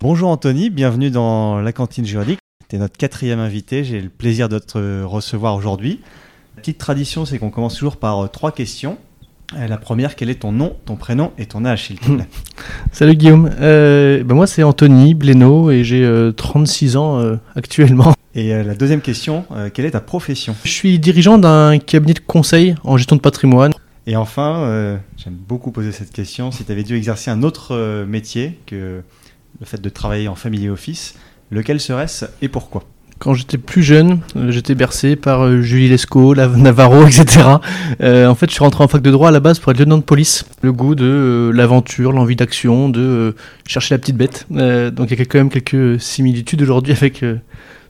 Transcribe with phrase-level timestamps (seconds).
[0.00, 2.38] Bonjour Anthony, bienvenue dans la cantine juridique.
[2.68, 6.00] Tu es notre quatrième invité, j'ai le plaisir de te recevoir aujourd'hui.
[6.56, 8.98] La petite tradition, c'est qu'on commence toujours par euh, trois questions.
[9.56, 12.26] Euh, La première, quel est ton nom, ton prénom et ton âge, s'il te plaît?
[12.92, 18.12] Salut Guillaume, Euh, ben moi c'est Anthony Blénaud et j'ai euh, 36 ans euh, actuellement.
[18.34, 20.54] Et la deuxième question, quelle est ta profession?
[20.62, 23.72] Je suis dirigeant d'un cabinet de conseil en gestion de patrimoine.
[24.06, 28.58] Et enfin, j'aime beaucoup poser cette question, si tu avais dû exercer un autre métier
[28.66, 29.00] que
[29.60, 31.14] le fait de travailler en family office,
[31.50, 32.84] lequel serait-ce et pourquoi?
[33.18, 37.48] Quand j'étais plus jeune, euh, j'étais bercé par euh, Julie Lescaut, Navarro, etc.
[38.02, 39.78] Euh, en fait, je suis rentré en fac de droit à la base pour être
[39.78, 40.44] lieutenant de police.
[40.60, 43.34] Le goût de l'aventure, l'envie d'action, de
[43.66, 44.46] chercher la petite bête.
[44.50, 47.24] Donc il y a quand même quelques similitudes aujourd'hui avec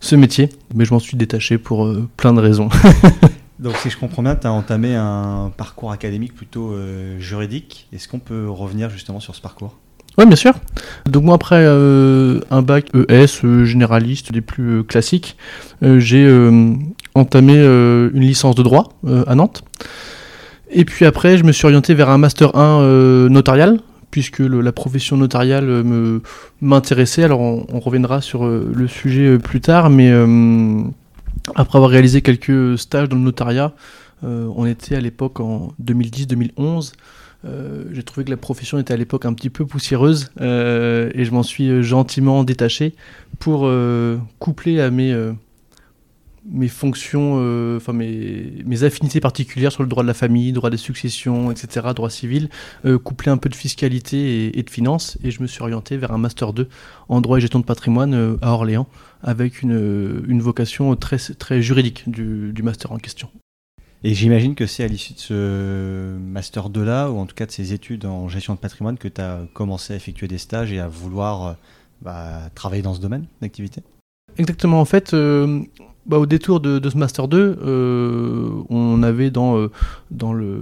[0.00, 0.50] ce métier.
[0.74, 2.68] Mais je m'en suis détaché pour plein de raisons.
[3.58, 6.76] Donc si je comprends bien, tu as entamé un parcours académique plutôt
[7.18, 7.88] juridique.
[7.92, 9.76] Est-ce qu'on peut revenir justement sur ce parcours?
[10.18, 10.54] Oui, bien sûr.
[11.04, 15.36] Donc moi, après euh, un bac ES euh, généraliste des plus euh, classiques,
[15.82, 16.26] j'ai
[17.14, 18.94] entamé une licence de droit
[19.26, 19.62] à Nantes.
[20.70, 23.78] Et puis après, je me suis orienté vers un master 1 euh, notarial,
[24.10, 25.84] puisque la profession notariale
[26.62, 27.24] m'intéressait.
[27.24, 30.10] Alors on, on reviendra sur le sujet plus tard, mais
[31.54, 33.72] après avoir réalisé quelques stages dans le notariat,
[34.22, 36.92] on était à l'époque en 2010-2011.
[37.44, 41.24] Euh, j'ai trouvé que la profession était à l'époque un petit peu poussiéreuse euh, et
[41.24, 42.94] je m'en suis euh, gentiment détaché
[43.38, 45.32] pour euh, coupler à mes, euh,
[46.50, 47.34] mes fonctions,
[47.76, 51.88] enfin mes, mes affinités particulières sur le droit de la famille, droit des successions, etc.,
[51.94, 52.48] droit civil,
[53.04, 56.12] coupler un peu de fiscalité et, et de finance et je me suis orienté vers
[56.12, 56.68] un master 2
[57.08, 58.86] en droit et gestion de patrimoine à Orléans
[59.22, 63.28] avec une, une vocation très, très juridique du, du master en question.
[64.04, 67.46] Et j'imagine que c'est à l'issue de ce Master 2 là, ou en tout cas
[67.46, 70.72] de ces études en gestion de patrimoine, que tu as commencé à effectuer des stages
[70.72, 71.52] et à vouloir euh,
[72.02, 73.82] bah, travailler dans ce domaine d'activité?
[74.38, 75.62] Exactement, en fait, euh,
[76.06, 79.70] bah, au détour de, de ce Master 2, euh, on avait dans, euh,
[80.10, 80.60] dans le,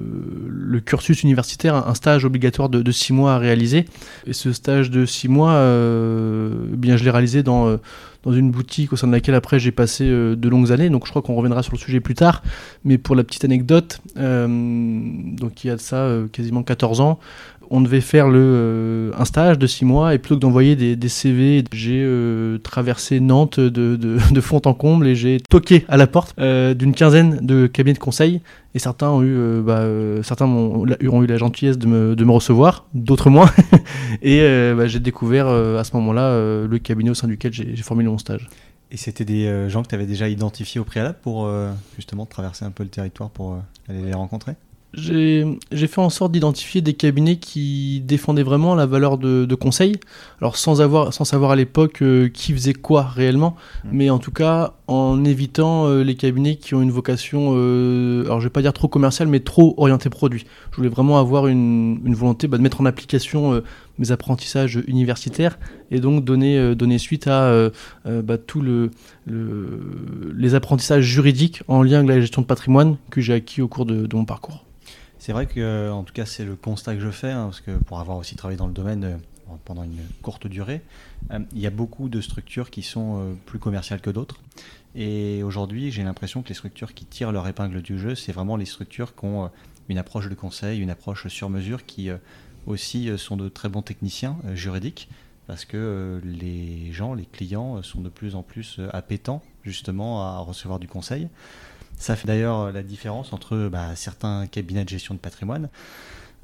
[0.48, 3.84] le cursus universitaire un, stage obligatoire de, de six mois à réaliser.
[4.26, 7.76] Et ce stage de six mois, euh, eh bien, je l'ai réalisé dans, euh,
[8.22, 10.88] dans une boutique au sein de laquelle après j'ai passé euh, de longues années.
[10.88, 12.42] Donc je crois qu'on reviendra sur le sujet plus tard.
[12.84, 17.18] Mais pour la petite anecdote, euh, donc il y a de ça quasiment 14 ans,
[17.70, 21.08] on devait faire le, euh, un stage de six mois et plutôt que d'envoyer des,
[21.08, 25.96] CV, j'ai euh, traversé Nantes de, de, de fond en comble et j'ai toqué à
[25.96, 28.40] la porte euh, d'une quinzaine de cabinets de conseil
[28.74, 29.86] et certains ont eu, bah,
[30.22, 33.48] certains ont eu la gentillesse de me, de me recevoir, d'autres moins.
[34.22, 34.40] et
[34.76, 38.48] bah, j'ai découvert à ce moment-là le cabinet au sein duquel j'ai formulé mon stage.
[38.90, 41.48] Et c'était des gens que tu avais déjà identifiés au préalable pour
[41.94, 43.58] justement traverser un peu le territoire pour
[43.88, 44.54] aller les rencontrer?
[44.96, 49.96] J'ai fait en sorte d'identifier des cabinets qui défendaient vraiment la valeur de, de conseil.
[50.40, 53.88] Alors sans, avoir, sans savoir à l'époque euh, qui faisait quoi réellement, Mm.
[53.92, 58.40] mais en tout cas en évitant euh, les cabinets qui ont une vocation, euh, alors
[58.40, 60.44] je vais pas dire trop commerciale, mais trop orientée produit.
[60.72, 63.60] Je voulais vraiment avoir une, une volonté bah, de mettre en application euh,
[63.98, 65.58] mes apprentissages universitaires
[65.90, 67.52] et donc donner, euh, donner suite à
[68.04, 68.90] bah, tout le,
[69.26, 73.68] le- les apprentissages juridiques en lien avec la gestion de patrimoine que j'ai acquis au
[73.68, 74.64] cours de- de mon parcours.
[75.24, 77.62] C'est vrai que, euh, en tout cas, c'est le constat que je fais, hein, parce
[77.62, 79.16] que pour avoir aussi travaillé dans le domaine euh,
[79.64, 80.82] pendant une courte durée,
[81.30, 84.38] euh, il y a beaucoup de structures qui sont plus commerciales que d'autres.
[84.94, 88.58] Et aujourd'hui, j'ai l'impression que les structures qui tirent leur épingle du jeu, c'est vraiment
[88.58, 89.50] les structures qui ont
[89.88, 92.10] une approche de conseil, une approche sur mesure, qui
[92.66, 95.08] aussi sont de très bons techniciens juridiques,
[95.46, 100.78] parce que les gens, les clients, sont de plus en plus appétents justement à recevoir
[100.78, 101.28] du conseil.
[101.98, 105.68] Ça fait d'ailleurs euh, la différence entre bah, certains cabinets de gestion de patrimoine.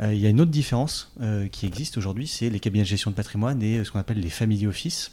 [0.01, 2.89] Euh, il y a une autre différence euh, qui existe aujourd'hui, c'est les cabinets de
[2.89, 5.13] gestion de patrimoine et ce qu'on appelle les family office.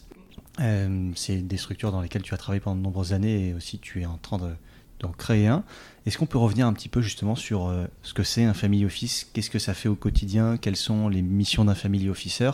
[1.15, 4.01] C'est des structures dans lesquelles tu as travaillé pendant de nombreuses années et aussi tu
[4.01, 4.55] es en train de-
[4.99, 5.63] d'en créer un.
[6.07, 7.71] Est-ce qu'on peut revenir un petit peu justement sur
[8.01, 9.29] ce que c'est un family office?
[9.33, 10.57] Qu'est-ce que ça fait au quotidien?
[10.57, 12.49] Quelles sont les missions d'un family officer?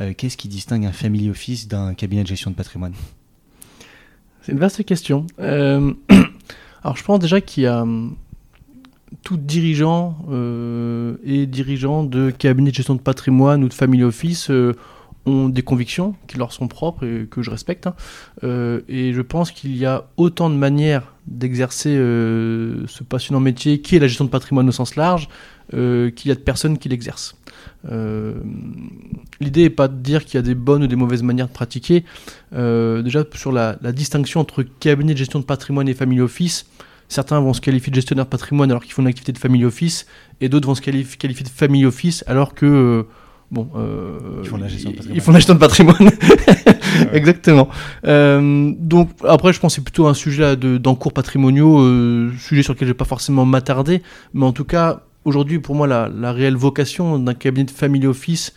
[0.00, 2.94] Euh, Qu'est-ce qui distingue un family office d'un cabinet de gestion de patrimoine?
[4.42, 5.24] C'est une vaste question.
[5.38, 5.94] Euh,
[6.82, 8.16] alors, je pense déjà qu'il y a hum,
[9.22, 14.50] tout dirigeant euh, et dirigeant de cabinet de gestion de patrimoine ou de family office
[14.50, 14.74] euh,
[15.26, 17.86] ont des convictions qui leur sont propres et que je respecte.
[17.86, 17.94] hein.
[18.44, 23.80] Euh, et je pense qu'il y a autant de manières d'exercer euh, ce passionnant métier
[23.80, 25.28] qui est la gestion de patrimoine au sens large
[25.74, 27.36] euh, qu'il y a de personnes qui l'exercent.
[27.90, 28.34] Euh,
[29.40, 31.52] L'idée n'est pas de dire qu'il y a des bonnes ou des mauvaises manières de
[31.52, 32.04] pratiquer.
[32.52, 36.66] Euh, déjà, sur la, la distinction entre cabinet de gestion de patrimoine et family office,
[37.08, 39.64] certains vont se qualifier de gestionnaire de patrimoine alors qu'ils font une activité de family
[39.64, 40.06] office,
[40.40, 43.02] et d'autres vont se qualifier, qualifier de family office alors que, euh,
[43.50, 43.66] Bon,
[44.42, 45.16] ils font la gestion de patrimoine.
[45.16, 46.10] Ils font la gestion de patrimoine.
[47.14, 47.70] Exactement.
[48.04, 52.92] donc après, je pense que c'est plutôt un sujet d'encours patrimoniaux, sujet sur lequel je
[52.92, 54.02] vais pas forcément m'attarder,
[54.34, 58.54] mais en tout cas, aujourd'hui, pour moi, la, réelle vocation d'un cabinet de family office,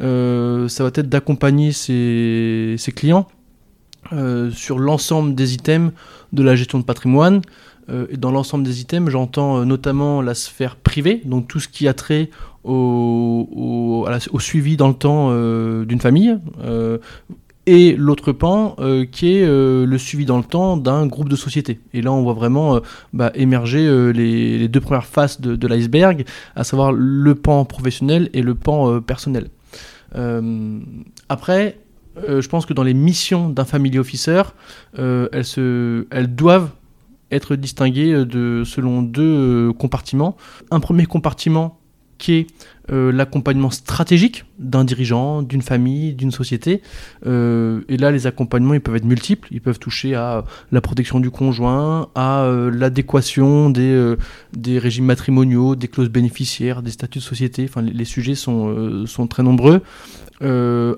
[0.00, 3.26] euh, ça va être d'accompagner ses, clients
[4.12, 5.92] euh, sur l'ensemble des items
[6.32, 7.42] de la gestion de patrimoine.
[7.90, 11.88] Euh, et dans l'ensemble des items, j'entends notamment la sphère privée, donc tout ce qui
[11.88, 12.30] a trait
[12.64, 14.06] au
[14.38, 15.30] suivi dans le temps
[15.84, 16.38] d'une famille,
[17.66, 21.36] et l'autre pan euh, qui est euh, le suivi dans le temps d'un groupe de
[21.36, 21.80] sociétés.
[21.94, 22.80] Et là, on voit vraiment euh,
[23.12, 26.24] bah, émerger les, deux premières faces de, l'iceberg,
[26.56, 29.48] à savoir le pan professionnel et le pan personnel.
[31.28, 31.78] après,
[32.16, 34.42] je pense que dans les missions d'un family officer,
[34.96, 36.70] elles, se, elles doivent
[37.30, 40.36] être distinguées de, selon deux compartiments.
[40.70, 41.78] Un premier compartiment
[42.90, 46.82] euh, l'accompagnement stratégique d'un dirigeant, d'une famille, d'une société.
[47.24, 49.46] Euh, et là, les accompagnements, ils peuvent être multiples.
[49.52, 54.16] Ils peuvent toucher à la protection du conjoint, à euh, l'adéquation des,
[54.52, 57.66] des régimes matrimoniaux, des clauses bénéficiaires, des statuts de société.
[57.68, 59.80] Enfin, les, sujets sont, sont très nombreux.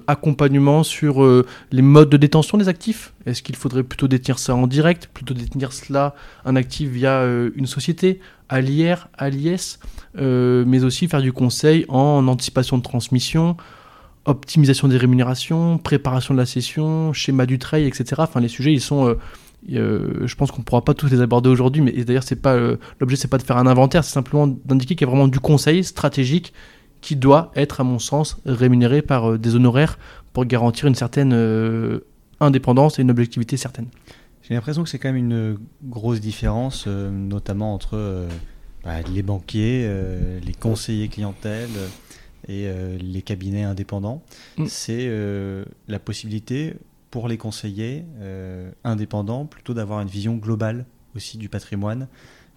[0.07, 1.23] accompagnement sur
[1.71, 3.13] les modes de détention des actifs.
[3.27, 6.15] Est-ce qu'il faudrait plutôt détenir ça en direct, plutôt détenir cela,
[6.47, 7.25] un actif via
[7.55, 8.21] une société,
[8.55, 9.29] à l'IR, à
[10.17, 13.57] euh, mais aussi faire du conseil en anticipation de transmission,
[14.27, 18.15] optimisation des rémunérations, préparation de la session, schéma du trade, etc.
[18.19, 19.09] Enfin, les sujets, ils sont.
[19.09, 19.19] Euh,
[19.73, 22.57] euh, je pense qu'on ne pourra pas tous les aborder aujourd'hui, mais d'ailleurs, c'est pas
[23.01, 25.41] l'objet, c'est pas de faire un inventaire, c'est simplement d'indiquer qu'il y a vraiment du
[25.41, 26.53] conseil stratégique
[27.01, 29.99] qui doit être, à mon sens, rémunéré par des honoraires
[30.33, 31.33] pour garantir une certaine
[32.41, 33.87] indépendance et une objectivité certaine.
[34.47, 38.29] J'ai l'impression que c'est quand même une grosse différence, notamment entre
[38.85, 41.89] bah, les banquiers, euh, les conseillers clientèle euh,
[42.49, 44.23] et euh, les cabinets indépendants.
[44.59, 44.67] Mm.
[44.67, 45.11] C'est
[45.89, 46.75] la possibilité
[47.11, 48.05] pour les conseillers
[48.83, 50.85] indépendants plutôt d'avoir une vision globale
[51.17, 52.09] aussi du patrimoine.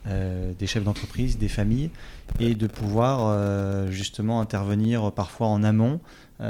[0.05, 1.91] des chefs d'entreprise, des familles,
[2.39, 5.99] et de pouvoir justement intervenir parfois en amont
[6.39, 6.43] et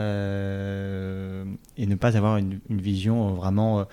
[1.86, 3.86] ne pas avoir une, une vision vraiment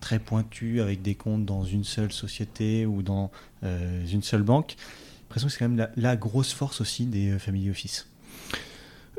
[0.00, 3.30] très pointue avec des comptes dans une seule société ou dans
[3.62, 4.76] une seule banque
[5.30, 8.06] l'impression que c'est quand même la, grosse force aussi des euh, family office.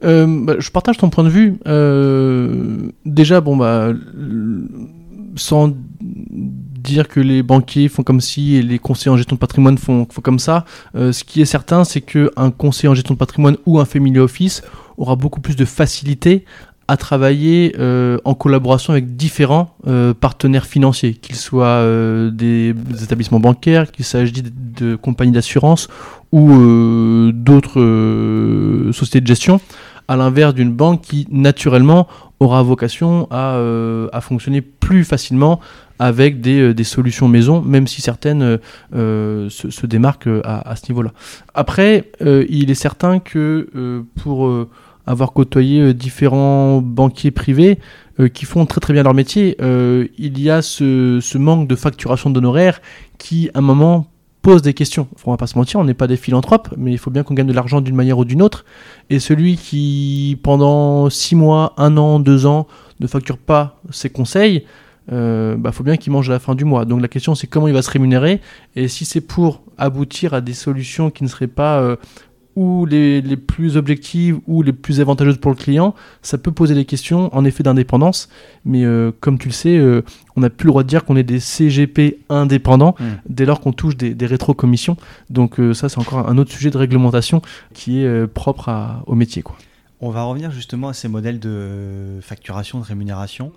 [0.04, 1.58] Euh, bah, je partage ton point de vue.
[1.68, 3.94] Euh, déjà, bon, bah,
[5.36, 9.78] sans dire que les banquiers font comme si et les conseillers en gestion de patrimoine
[9.78, 13.56] font, font comme ça, ce qui est certain, c'est qu'un conseiller en gestion de patrimoine
[13.66, 14.64] ou un family office
[14.98, 16.44] aura beaucoup plus de facilité
[16.92, 23.40] à travailler euh, en collaboration avec différents euh, partenaires financiers, qu'ils soient euh, des, établissements
[23.40, 25.88] bancaires, qu'il s'agisse de, compagnies d'assurance
[26.34, 29.62] ou d'autres sociétés de gestion,
[30.10, 32.10] à l'inverse d'une banque qui naturellement
[32.42, 35.62] aura vocation à, fonctionner plus facilement
[35.98, 38.60] avec des, solutions maison, même si certaines
[38.94, 41.12] se, démarquent à, à ce niveau-là.
[41.54, 44.68] Après, il est certain que pour
[45.06, 47.80] avoir côtoyé euh, différents banquiers privés
[48.20, 51.76] euh, qui font très très bien leur métier, euh, il y a ce, manque de
[51.76, 52.82] facturation d'honoraires
[53.18, 54.08] qui, à un moment,
[54.42, 55.08] pose des questions.
[55.26, 57.34] On va pas se mentir, on n'est pas des philanthropes, mais il faut bien qu'on
[57.34, 58.66] gagne de l'argent d'une manière ou d'une autre.
[59.10, 62.68] Et celui qui, pendant 6 mois, 1 an, 2 ans,
[63.00, 64.66] ne facture pas ses conseils,
[65.12, 66.86] il bah, faut bien qu'il mange à la fin du mois.
[66.86, 68.40] Donc la question c'est comment il va se rémunérer
[68.76, 71.98] et si c'est pour aboutir à des solutions qui ne seraient pas
[72.56, 76.76] ou les, les, plus objectives ou les plus avantageuses pour le client, ça peut poser
[76.76, 78.30] des questions en effet d'indépendance.
[78.66, 80.04] Mais euh, comme tu le sais, euh,
[80.36, 83.04] on n'a plus le droit de dire qu'on est des CGP indépendants hmm.
[83.30, 84.98] dès lors qu'on touche des, des rétro-commissions.
[85.30, 87.42] Donc euh, ça, c'est encore un autre sujet de réglementation
[87.74, 89.42] qui est propre à, au métier.
[89.42, 89.56] Quoi.
[90.02, 93.52] On va revenir justement à ces modèles de facturation, de rémunération.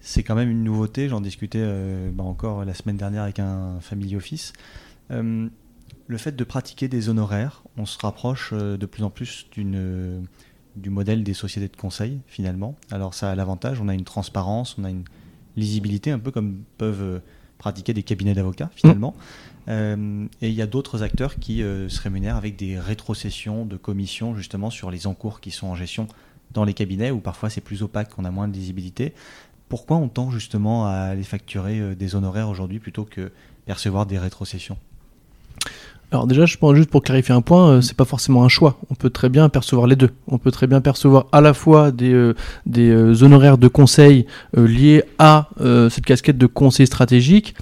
[0.00, 1.08] C'est quand même une nouveauté.
[1.08, 1.64] J'en discutais
[2.12, 4.52] bah encore la semaine dernière avec un family office
[6.06, 10.20] le fait de pratiquer des honoraires, on se rapproche euh, de plus en plus euh,
[10.76, 12.76] du modèle des sociétés de conseil finalement.
[12.90, 15.04] Alors ça a l'avantage, on a une transparence, on a une
[15.56, 17.18] lisibilité, un peu comme peuvent euh,
[17.58, 19.14] pratiquer des cabinets d'avocats finalement.
[19.68, 20.26] Mmh.
[20.42, 24.70] et il y a d'autres acteurs qui se rémunèrent avec des rétrocessions de commissions justement
[24.70, 26.06] sur les encours qui sont en gestion
[26.52, 29.12] dans les cabinets où parfois c'est plus opaque, on a moins de lisibilité.
[29.68, 33.32] Pourquoi on tend justement à aller facturer des honoraires aujourd'hui plutôt que
[33.64, 34.78] percevoir des rétrocessions?
[36.12, 38.78] Alors déjà, je pense juste pour clarifier un point, euh, c'est pas forcément un choix.
[38.90, 40.10] On peut très bien percevoir les deux.
[40.28, 42.34] On peut très bien percevoir à la fois des, euh,
[42.64, 45.48] des euh, honoraires de conseil liés à
[45.90, 47.54] cette casquette de conseil stratégique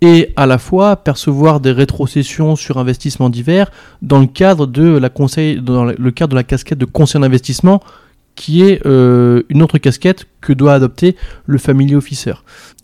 [0.00, 3.70] et à la fois percevoir des rétrocessions sur investissement divers
[4.02, 7.80] dans le cadre de la conseil, dans le cadre de la casquette de conseil d'investissement
[8.34, 11.16] qui est une autre casquette que doit adopter
[11.46, 12.34] le family officer.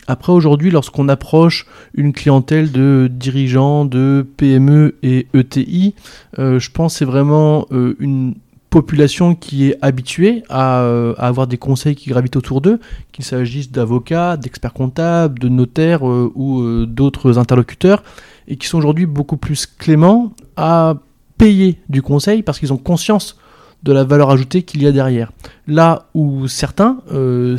[0.08, 5.94] Après, aujourd'hui, lorsqu'on approche une clientèle de dirigeants de PME et ETI,
[6.36, 8.34] je pense c'est vraiment une
[8.70, 12.80] population qui est habituée euh, à, avoir des conseils qui gravitent autour d'eux,
[13.12, 18.02] qu'il s'agisse d'avocats, d'experts comptables, de notaires euh, ou euh, d'autres interlocuteurs,
[18.46, 20.94] et qui sont aujourd'hui beaucoup plus cléments à
[21.38, 23.38] payer du conseil parce qu'ils ont conscience
[23.84, 25.30] de la valeur ajoutée qu'il y a derrière.
[25.68, 26.98] Là où certains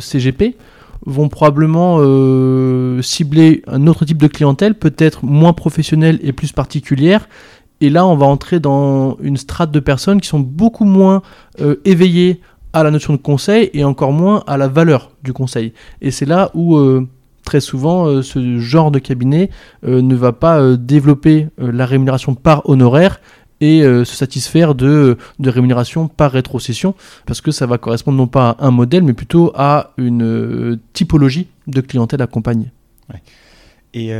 [0.00, 0.56] CGP
[1.06, 1.98] vont probablement
[3.02, 7.26] cibler un autre type de clientèle, peut-être moins professionnelle et plus particulière,
[7.80, 11.22] et là, on va entrer dans une strate de personnes qui sont beaucoup moins
[11.60, 12.40] euh, éveillées
[12.72, 15.72] à la notion de conseil et encore moins à la valeur du conseil.
[16.02, 17.08] Et c'est là où euh,
[17.42, 19.50] très souvent euh, ce genre de cabinet
[19.82, 23.20] ne va pas développer la rémunération par honoraire
[23.60, 26.94] et se satisfaire de, de, rémunération par rétrocession,
[27.26, 31.46] parce que ça va correspondre non pas à un modèle, mais plutôt à une typologie
[31.66, 32.70] de clientèle accompagnée.
[33.92, 34.12] Et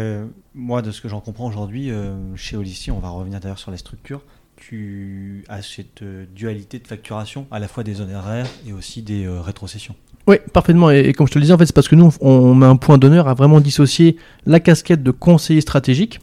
[0.54, 3.70] moi, de ce que j'en comprends aujourd'hui, euh, chez Olissi, on va revenir d'ailleurs sur
[3.70, 4.22] les structures,
[4.56, 9.24] tu as cette euh, dualité de facturation, à la fois des honoraires et aussi des
[9.24, 9.94] euh, rétrocessions.
[10.26, 10.90] Oui, parfaitement.
[10.90, 12.76] Et, comme je te le disais, en fait, c'est parce que nous, on, met un
[12.76, 16.20] point d'honneur à vraiment dissocier la casquette de conseiller stratégique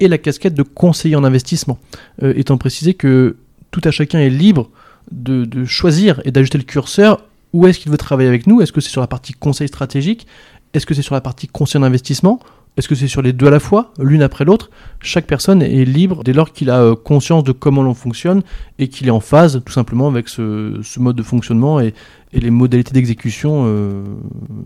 [0.00, 1.78] et la casquette de conseiller en investissement.
[2.22, 3.36] étant précisé que
[3.70, 4.70] tout à chacun est libre
[5.10, 7.22] de, de choisir et d'ajuster le curseur
[7.52, 8.60] où est-ce qu'il veut travailler avec nous?
[8.60, 10.26] Est-ce que c'est sur la partie conseil stratégique?
[10.74, 12.40] Est-ce que c'est sur la partie conseil en investissement?
[12.76, 14.70] Est-ce que c'est sur les deux à la fois, l'une après l'autre?
[15.00, 18.42] Chaque personne est libre dès lors qu'il a euh, conscience de comment l'on fonctionne
[18.78, 21.94] et qu'il est en phase tout simplement avec ce, mode de fonctionnement et,
[22.32, 24.04] les modalités d'exécution euh,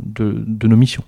[0.05, 1.05] de, nos missions.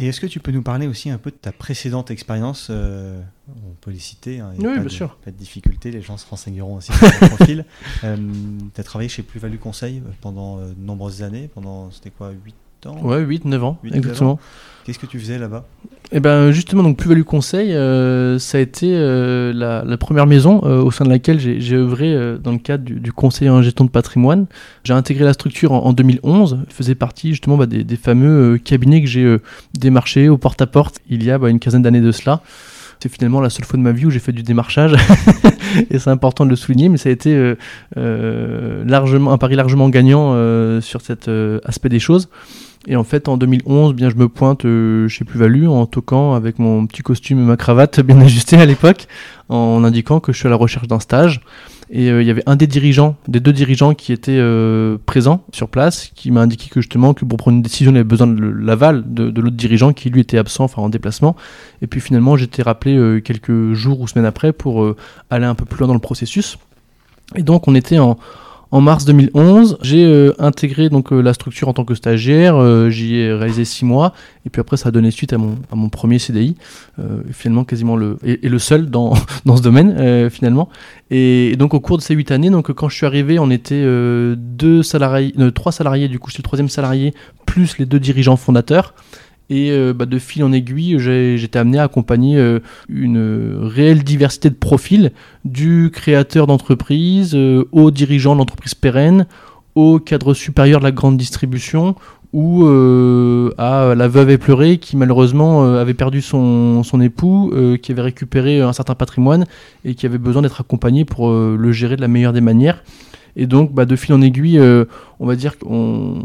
[0.00, 3.20] Et est-ce que tu peux nous parler aussi un peu de ta précédente expérience euh,
[3.48, 5.16] On peut les citer, hein, oui, bien sûr.
[5.16, 7.66] Pas de difficulté, les gens se renseigneront aussi sur ton profil.
[8.00, 12.54] tu as travaillé chez Plus-Value Conseil pendant de nombreuses années, pendant, c'était quoi, 8
[12.86, 14.38] ans Ouais, 8, 9 ans, exactement.
[14.84, 15.64] Qu'est-ce que tu faisais là-bas?
[16.12, 20.82] Eh ben justement, donc Plus-Value Conseil, euh, ça a été euh, la, première maison euh,
[20.82, 24.46] au sein de laquelle j'ai œuvré dans le cadre du, conseil en gestion de patrimoine.
[24.82, 29.36] J'ai intégré la structure en, 2011, faisait partie justement bah, des, fameux cabinets que j'ai
[29.74, 32.40] démarchés au porte-à-porte il y a bah, une quinzaine d'années de cela.
[32.98, 34.94] C'est finalement la seule fois de ma vie où j'ai fait du démarchage,
[35.90, 37.54] et c'est important de le souligner, mais ça a été
[37.94, 40.34] largement, un pari largement gagnant
[40.80, 41.30] sur cet
[41.64, 42.28] aspect des choses.
[42.86, 46.58] Et en fait, en 2011, bien, je me pointe euh, chez Plus-Value en toquant avec
[46.58, 49.06] mon petit costume et ma cravate bien ajustée à l'époque,
[49.50, 51.42] en indiquant que je suis à la recherche d'un stage.
[51.90, 55.44] Et euh, il y avait un des dirigeants, des deux dirigeants qui étaient euh, présents
[55.52, 58.28] sur place, qui m'a indiqué que justement, que pour prendre une décision, il avait besoin
[58.28, 61.36] de l'aval de, de l'autre dirigeant qui lui était absent, enfin en déplacement.
[61.82, 64.94] Et puis finalement, j'étais rappelé quelques jours ou semaines après pour
[65.30, 66.58] aller un peu plus loin dans le processus.
[67.34, 68.18] Et donc, on était en
[68.72, 72.56] en mars 2011, j'ai euh, intégré donc euh, la structure en tant que stagiaire.
[72.56, 74.12] Euh, j'y ai réalisé six mois,
[74.46, 76.56] et puis après ça a donné suite à mon, premier CDI,
[77.32, 80.68] finalement quasiment le et, le seul dans, dans ce domaine finalement.
[81.10, 83.82] Et, donc au cours de ces huit années, donc quand je suis arrivé, on était
[84.36, 87.12] deux salariés, trois salariés du coup, j'étais le troisième salarié
[87.46, 88.94] plus les deux dirigeants fondateurs.
[89.50, 94.48] Et euh, bah, de fil en aiguille, j'étais amené à accompagner euh, une réelle diversité
[94.48, 95.10] de profils,
[95.44, 99.26] du créateur d'entreprise euh, au dirigeant d'entreprise pérenne,
[99.74, 101.96] au cadre supérieur de la grande distribution,
[102.32, 102.64] ou
[103.58, 107.52] à la veuve éplorée qui malheureusement avait perdu son, son époux,
[107.82, 109.46] qui avait récupéré un certain patrimoine
[109.84, 112.84] et qui avait besoin d'être accompagné pour le gérer de la meilleure des manières.
[113.36, 114.84] Et donc, bah, de fil en aiguille, euh,
[115.18, 116.22] on va dire qu'on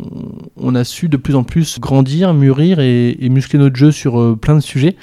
[0.58, 4.36] on a su de plus en plus grandir, mûrir et, muscler notre jeu sur euh,
[4.36, 4.96] plein de sujets.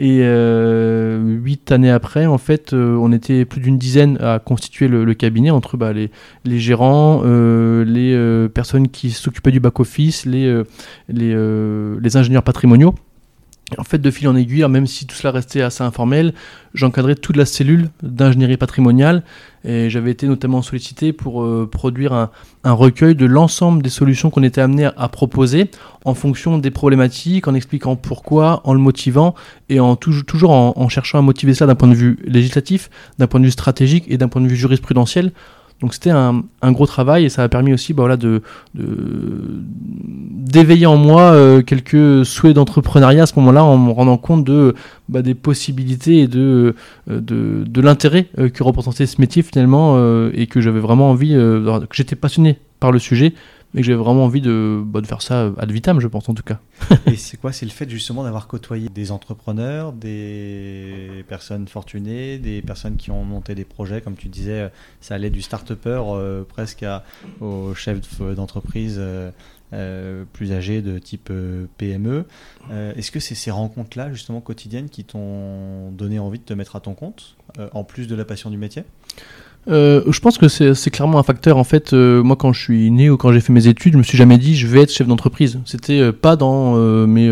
[0.00, 5.14] Et euh, huit années après, en fait, on était plus d'une dizaine à constituer le,
[5.14, 6.10] cabinet entre bah, les,
[6.58, 12.94] gérants, les personnes qui s'occupaient du back-office, les ingénieurs patrimoniaux.
[13.78, 16.34] En fait, de fil en aiguille, même si tout cela restait assez informel,
[16.74, 19.22] j'encadrais toute la cellule d'ingénierie patrimoniale
[19.64, 22.30] et j'avais été notamment sollicité pour euh, produire un,
[22.72, 25.70] recueil de l'ensemble des solutions qu'on était amené à, proposer
[26.04, 29.34] en fonction des problématiques, en expliquant pourquoi, en le motivant
[29.68, 33.26] et en toujours en, en cherchant à motiver ça d'un point de vue législatif, d'un
[33.26, 35.32] point de vue stratégique et d'un point de vue jurisprudentiel
[35.80, 38.42] donc c'était un, gros travail et ça a permis aussi bah, voilà, de,
[38.74, 44.74] d'éveiller en moi euh, quelques souhaits d'entrepreneuriat à ce moment-là en me rendant compte de,
[45.08, 46.76] bah, des possibilités et de,
[47.10, 49.98] euh, de, l'intérêt euh, que représentait ce métier finalement
[50.32, 53.34] et que j'avais vraiment envie, que j'étais passionné par le sujet
[53.74, 56.34] mais que j'avais vraiment envie de, bah, de faire ça ad vitam, je pense en
[56.34, 56.60] tout cas.
[57.06, 57.52] Et c'est quoi?
[57.52, 63.24] C'est le fait justement d'avoir côtoyé des entrepreneurs, des personnes fortunées, des personnes qui ont
[63.24, 67.04] monté des projets, comme tu disais, ça allait du start-upper euh, presque à,
[67.40, 68.96] au chef d'entreprise.
[68.98, 69.30] Euh,
[69.74, 72.26] euh, plus âgés de type euh, PME.
[72.70, 76.76] Euh, est-ce que c'est ces rencontres-là, justement, quotidiennes, qui t'ont donné envie de te mettre
[76.76, 77.36] à ton compte,
[77.72, 78.84] en plus de la passion du métier?
[79.66, 81.56] Je pense que c'est clairement un facteur.
[81.56, 84.02] En fait, moi, quand je suis né ou quand j'ai fait mes études, je me
[84.02, 85.58] suis jamais dit je vais être chef d'entreprise.
[85.64, 86.74] C'était pas dans
[87.06, 87.30] mes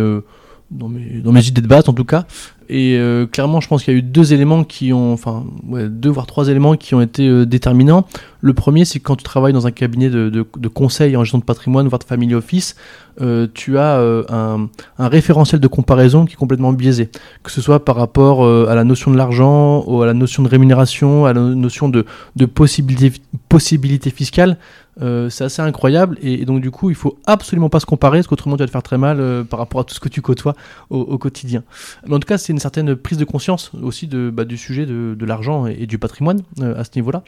[0.73, 2.27] dans mes, dans mes idées de base en tout cas.
[2.69, 5.89] Et euh, clairement, je pense qu'il y a eu deux éléments qui ont, enfin, ouais,
[5.89, 8.07] deux voire trois éléments qui ont été euh, déterminants.
[8.41, 11.23] Le premier, c'est que quand tu travailles dans un cabinet de, de, de, conseil en
[11.23, 12.77] gestion de patrimoine, voire de family office,
[13.21, 17.11] euh, tu as euh, un, un, référentiel de comparaison qui est complètement biaisé.
[17.43, 20.49] Que ce soit par rapport euh, à la notion de l'argent, à la notion de
[20.49, 24.57] rémunération, à la notion de, de possibilité, possibilité fiscale.
[25.01, 28.27] Euh, c'est assez incroyable et, donc du coup il faut absolument pas se comparer parce
[28.27, 30.21] qu'autrement tu vas te faire très mal euh, par rapport à tout ce que tu
[30.21, 30.55] côtoies
[30.91, 31.65] au, quotidien.
[32.07, 34.85] Mais en tout cas c'est une certaine prise de conscience aussi de, bah, du sujet
[34.85, 37.25] de, l'argent et, du patrimoine euh, à ce niveau-là.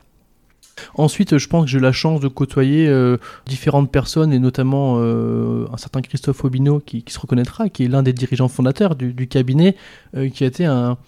[0.97, 2.93] Ensuite, je pense que j'ai eu la chance de côtoyer
[3.47, 8.13] différentes personnes, et notamment un certain Christophe Obino qui, se reconnaîtra, qui est l'un des
[8.13, 9.77] dirigeants fondateurs du, cabinet,
[10.33, 10.99] qui a été un,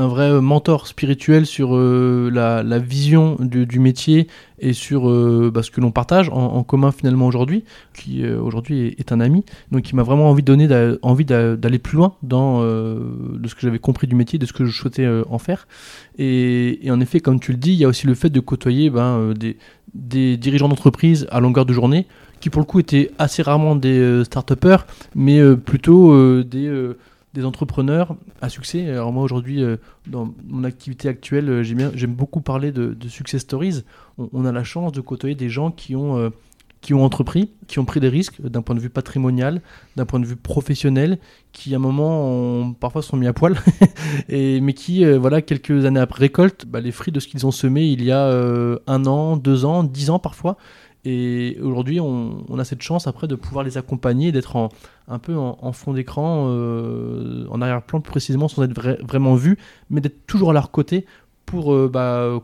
[0.00, 4.28] un vrai mentor spirituel sur euh, la, vision du, métier
[4.58, 7.64] et sur euh, bah, ce que l'on partage en, commun finalement aujourd'hui,
[7.94, 9.44] qui euh, aujourd'hui est, un ami.
[9.70, 13.60] Donc il m'a vraiment envie de donner envie d'aller plus loin dans de ce que
[13.60, 15.68] j'avais compris du métier, de ce que je souhaitais en faire.
[16.18, 18.90] Et, en effet, comme tu le dis, il y a aussi le fait de côtoyer
[18.90, 19.34] ben,
[19.94, 22.06] des, dirigeants d'entreprise à longueur de journée,
[22.40, 26.94] qui pour le coup étaient assez rarement des start-upers, mais plutôt des
[27.34, 28.88] des entrepreneurs à succès.
[28.88, 33.84] Alors moi aujourd'hui, euh, dans mon activité actuelle, euh, j'aime beaucoup parler de, success stories.
[34.18, 36.30] On, a la chance de côtoyer des gens qui ont, euh,
[36.80, 39.62] qui ont entrepris, qui ont pris des risques d'un point de vue patrimonial,
[39.96, 41.18] d'un point de vue professionnel,
[41.52, 43.56] qui à un moment ont, parfois sont mis à poil,
[44.28, 47.52] et, mais qui, voilà, quelques années après récoltent bah, les fruits de ce qu'ils ont
[47.52, 48.28] semé il y a
[48.86, 50.56] un an, deux ans, dix ans parfois.
[51.04, 54.68] Et aujourd'hui, on, a cette chance après de pouvoir les accompagner, d'être
[55.08, 59.56] un peu en, fond d'écran, euh, en arrière-plan plus précisément, sans être vra vraiment vu,
[59.88, 61.06] mais d'être toujours à leur côté
[61.46, 62.40] pour euh, bah,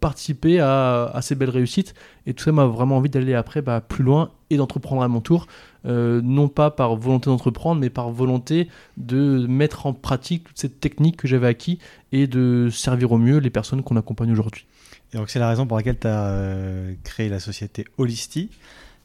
[0.00, 1.94] participer à, à, ces belles réussites.
[2.26, 5.22] Et tout ça m'a vraiment envie d'aller après bah, plus loin et d'entreprendre à mon
[5.22, 5.46] tour.
[5.86, 8.68] Euh, non pas par volonté d'entreprendre, mais par volonté
[8.98, 11.78] de mettre en pratique toute cette technique que j'avais acquis
[12.12, 14.66] et de servir au mieux les personnes qu'on accompagne aujourd'hui.
[15.12, 18.50] Et donc c'est la raison pour laquelle tu as euh, créé la société Holisty.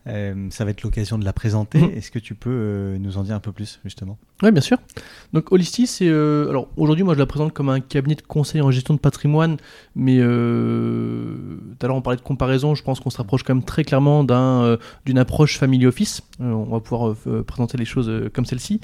[0.08, 1.80] Euh, ça va être l'occasion de la présenter.
[1.80, 1.98] Mmh.
[1.98, 4.18] Est-ce que tu peux euh, nous en dire un peu plus, justement?
[4.42, 4.78] Oui, bien sûr.
[5.34, 6.08] Donc, Holisty, c'est.
[6.08, 9.00] Euh, alors, aujourd'hui, moi, je la présente comme un cabinet de conseil en gestion de
[9.00, 9.58] patrimoine,
[9.96, 12.74] mais tout à l'heure, on parlait de comparaison.
[12.76, 16.22] Je pense qu'on se rapproche quand même très clairement d'un, d'une approche family office.
[16.40, 17.16] on va pouvoir
[17.46, 18.80] présenter les choses comme celle-ci.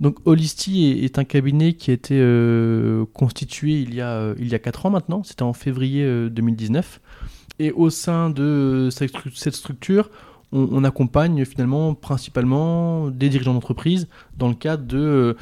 [0.00, 2.18] Donc, Holisty est, un cabinet qui a été
[3.12, 5.22] constitué il y a, il y a 4 ans maintenant.
[5.24, 7.00] C'était en février 2019.
[7.58, 10.08] Et au sein de cette structure,
[10.52, 15.36] on, accompagne finalement principalement des dirigeants d'entreprise dans le cadre de,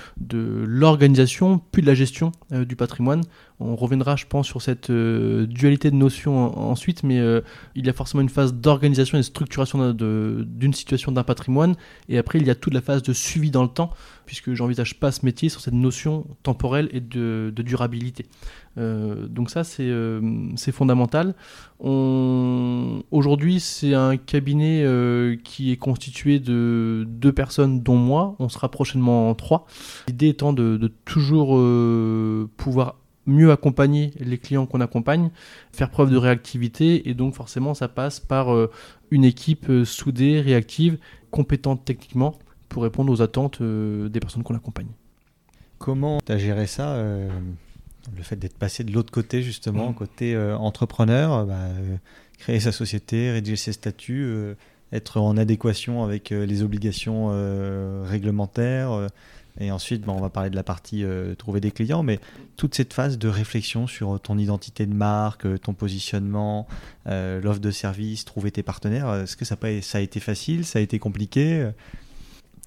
[0.66, 3.22] l'organisation puis de la gestion euh, du patrimoine.
[3.60, 7.40] On reviendra, je pense, sur cette euh, dualité de notions en, ensuite, mais euh,
[7.74, 11.74] il y a forcément une phase d'organisation et de structuration d'une situation d'un patrimoine,
[12.08, 13.90] et après il y a toute la phase de suivi dans le temps,
[14.26, 18.26] puisque j'envisage pas ce métier sur cette notion temporelle et de, durabilité.
[18.76, 21.34] Euh, donc ça, c'est fondamental.
[21.80, 24.84] Aujourd'hui, c'est un cabinet
[25.42, 28.36] qui est constitué de deux personnes, dont moi.
[28.38, 29.66] On sera prochainement trois.
[30.06, 31.58] L'idée étant de, toujours
[32.56, 32.96] pouvoir
[33.28, 35.30] mieux accompagner les clients qu'on accompagne,
[35.72, 38.70] faire preuve de réactivité, et donc forcément, ça passe par euh,
[39.10, 40.98] une équipe soudée, réactive,
[41.30, 42.34] compétente techniquement,
[42.68, 44.88] pour répondre aux attentes des personnes qu'on accompagne.
[45.78, 46.96] Comment tu as géré ça
[48.16, 49.94] le fait d'être passé de l'autre côté, justement, mmh.
[49.94, 51.96] côté euh, entrepreneur, bah, euh,
[52.38, 54.54] créer sa société, rédiger ses statuts, euh,
[54.92, 57.28] être en adéquation avec les obligations
[58.06, 59.08] réglementaires.
[59.60, 61.04] Et ensuite, bah, on va parler de la partie
[61.36, 62.20] trouver des clients, mais
[62.56, 66.66] toute cette phase de réflexion sur ton identité de marque, ton positionnement,
[67.06, 70.98] l'offre de service, trouver tes partenaires, est-ce que ça, a été facile, ça a été
[70.98, 71.70] compliqué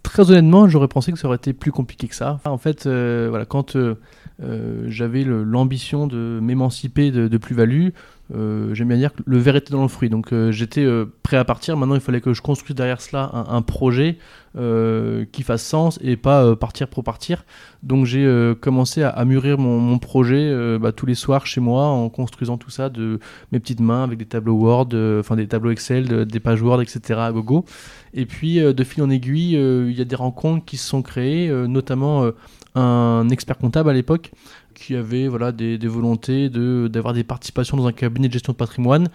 [0.03, 2.39] Très honnêtement, j'aurais pensé que ça aurait été plus compliqué que ça.
[2.45, 3.95] En fait, euh, voilà, quand euh,
[4.41, 7.89] euh, j'avais l'ambition de m'émanciper de plus-value,
[8.31, 10.09] j'aime bien dire que le verre était dans le fruit.
[10.09, 10.87] Donc j'étais
[11.23, 11.77] prêt à partir.
[11.77, 14.17] Maintenant, il fallait que je construise derrière cela un, projet
[14.53, 17.45] qui fasse sens et pas partir pour partir.
[17.83, 22.57] Donc j'ai commencé à, mûrir mon, projet bah, tous les soirs chez moi en construisant
[22.57, 23.19] tout ça de
[23.51, 24.89] mes petites mains avec des tableaux Word,
[25.19, 27.19] enfin des tableaux Excel, des pages Word, etc.
[27.19, 27.65] à gogo.
[28.13, 31.49] Et puis de fil en aiguille, il y a des rencontres qui se sont créées,
[31.67, 32.31] notamment
[32.75, 34.31] un expert comptable à l'époque
[34.73, 39.07] qui avait voilà, des, volontés d'avoir des participations dans un cabinet de gestion de patrimoine.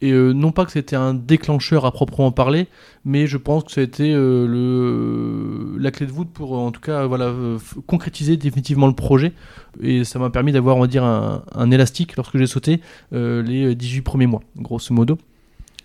[0.00, 2.66] Et euh, non pas que c'était un déclencheur à proprement parler,
[3.04, 6.72] mais je pense que ça a été euh, le, la clé de voûte pour en
[6.72, 7.32] tout cas voilà,
[7.86, 9.32] concrétiser définitivement le projet.
[9.80, 12.80] Et ça m'a permis d'avoir on va dire un, un élastique lorsque j'ai sauté
[13.12, 15.16] euh, les 18 premiers mois, grosso modo.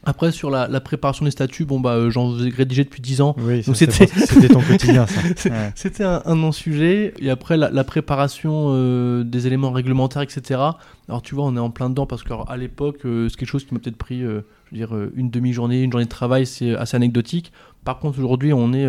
[0.06, 3.36] Après, sur la, préparation des statuts, bon, bah, euh, j'en rédigé depuis 10 ans.
[3.40, 5.22] Oui, c'était ton quotidien, ça.
[5.76, 7.14] C'était un, non-sujet.
[7.20, 10.62] Et après, la, préparation euh, des éléments réglementaires, etc.
[11.08, 13.66] Alors, tu vois, on est en plein dedans parce qu'à l'époque, euh, c'est quelque chose
[13.66, 16.96] qui m'a peut-être pris, je veux dire, une demi-journée, une journée de travail, c'est assez
[16.96, 17.52] anecdotique.
[17.84, 18.88] Par contre, aujourd'hui, on est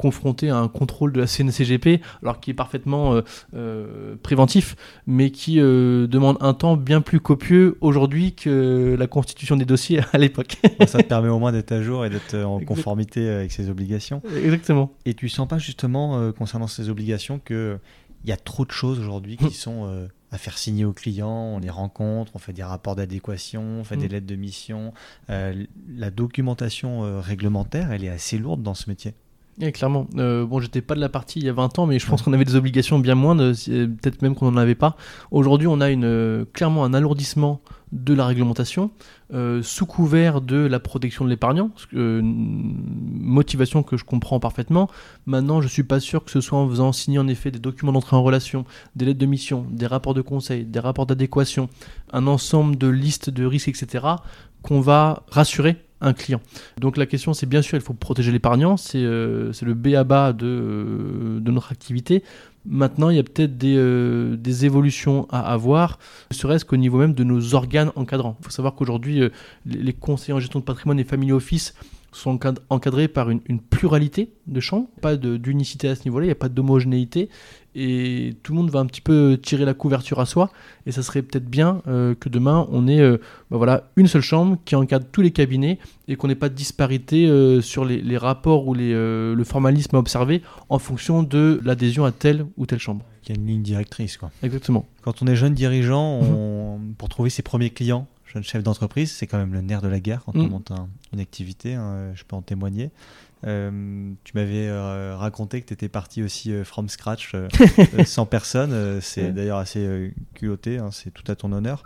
[0.00, 3.20] confronté à un contrôle de la CNCGP, alors qui est parfaitement euh,
[3.54, 4.74] euh, préventif,
[5.06, 10.00] mais qui euh, demande un temps bien plus copieux aujourd'hui que la constitution des dossiers
[10.14, 10.56] à l'époque.
[10.86, 14.22] Ça te permet au moins d'être à jour et d'être en conformité avec ses obligations.
[14.42, 14.90] Exactement.
[15.04, 17.78] Et tu sens pas justement, concernant ces obligations, qu'il
[18.24, 21.68] y a trop de choses aujourd'hui qui sont à faire signer aux clients, on les
[21.68, 24.12] rencontre, on fait des rapports d'adéquation, on fait des mm.
[24.12, 24.94] lettres de mission.
[25.28, 29.14] la documentation réglementaire, elle est assez lourde dans ce métier
[29.72, 30.06] clairement.
[30.16, 32.22] Euh, bon, j'étais pas de la partie il y a 20 ans, mais je pense
[32.22, 34.96] qu'on avait des obligations bien moindres, peut-être même qu'on n'en avait pas.
[35.30, 37.60] Aujourd'hui, on a une, euh, clairement un alourdissement
[37.92, 38.92] de la réglementation
[39.34, 44.88] euh, sous couvert de la protection de l'épargnant, motivation que je comprends parfaitement.
[45.26, 47.92] Maintenant, je suis pas sûr que ce soit en faisant signer en effet des documents
[47.92, 48.64] d'entrée en relation,
[48.96, 51.68] des lettres de mission, des rapports de conseil, des rapports d'adéquation,
[52.12, 54.06] un ensemble de listes de risques, etc.,
[54.62, 56.40] qu'on va rassurer un client.
[56.78, 60.04] Donc la question c'est bien sûr il faut protéger l'épargnant, c'est euh, le B à
[60.04, 62.22] bas de, euh, de notre activité.
[62.66, 65.98] Maintenant, il y a peut-être des, euh, des, évolutions à avoir,
[66.30, 68.36] ne serait-ce qu'au niveau même de nos organes encadrants.
[68.40, 69.22] Il faut savoir qu'aujourd'hui,
[69.64, 71.74] les conseillers en gestion de patrimoine et family office
[72.12, 72.38] sont
[72.70, 76.48] encadrés par une, pluralité de chambres, pas d'unicité à ce niveau-là, il n'y a pas
[76.48, 77.28] d'homogénéité,
[77.74, 80.50] et tout le monde va un petit peu tirer la couverture à soi,
[80.86, 83.18] et ça serait peut-être bien euh, que demain on ait euh,
[83.50, 86.54] bah voilà, une seule chambre qui encadre tous les cabinets, et qu'on n'ait pas de
[86.54, 92.04] disparité euh, sur les, rapports ou les, le formalisme à observer en fonction de l'adhésion
[92.04, 93.04] à telle ou telle chambre.
[93.24, 94.16] Il y a une ligne directrice.
[94.16, 94.30] Quoi.
[94.42, 94.86] Exactement.
[95.02, 96.94] Quand on est jeune dirigeant, mhm.
[96.98, 100.00] pour trouver ses premiers clients, jeune chef d'entreprise, c'est quand même le nerf de la
[100.00, 100.50] guerre quand on mm.
[100.50, 100.72] monte
[101.12, 102.90] une activité, hein, je peux en témoigner.
[103.46, 107.34] Euh, tu m'avais euh, raconté que tu étais parti aussi euh, from scratch,
[108.04, 109.00] sans personne.
[109.00, 111.82] c'est d'ailleurs assez culotté, hein, c'est tout à ton honneur.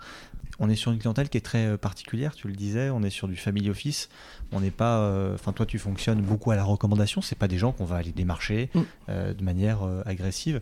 [0.60, 2.88] On est sur une clientèle qui est très particulière, tu le disais.
[2.88, 4.08] On est sur du family office.
[4.52, 5.32] On n'est pas.
[5.34, 7.20] Enfin, toi, tu fonctionnes beaucoup à la recommandation.
[7.22, 8.82] C'est pas des gens qu'on va aller démarcher mm.
[9.32, 10.60] de manière agressive.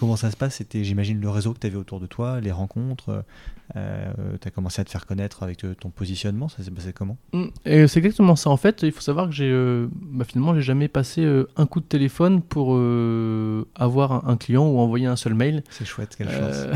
[0.00, 0.56] comment ça se passe?
[0.56, 3.22] C'était, j'imagine, le réseau que tu avais autour de toi, les rencontres.
[3.74, 6.92] Euh, tu as commencé à te faire connaître avec euh, ton positionnement, ça s'est passé
[6.92, 7.16] comment?
[7.32, 7.46] Mm.
[7.64, 8.50] C'est exactement ça.
[8.50, 11.26] En fait, il faut savoir que j'ai euh, bah, finalement j'ai jamais passé
[11.56, 12.76] un coup de téléphone pour
[13.74, 15.64] avoir un, client ou envoyer un seul mail.
[15.70, 16.66] C'est chouette, quelle chance.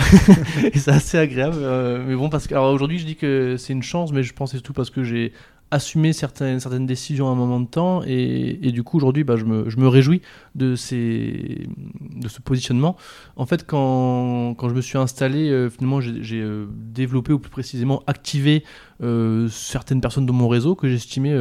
[0.72, 1.58] et c'est assez agréable.
[2.06, 4.60] mais bon, parce que aujourd'hui je dis que c'est une chance, mais je pense c'est
[4.60, 5.32] tout parce que j'ai
[5.70, 8.02] assumer certaines, décisions à un moment de temps.
[8.06, 10.20] Et, du coup, aujourd'hui, bah, je, me, réjouis
[10.54, 12.96] de, ce positionnement.
[13.36, 18.02] En fait, quand, je me suis installé, euh, finalement, j'ai euh, développé, ou plus précisément
[18.06, 18.64] activé
[19.02, 21.36] euh, certaines personnes de mon réseau que j'estimais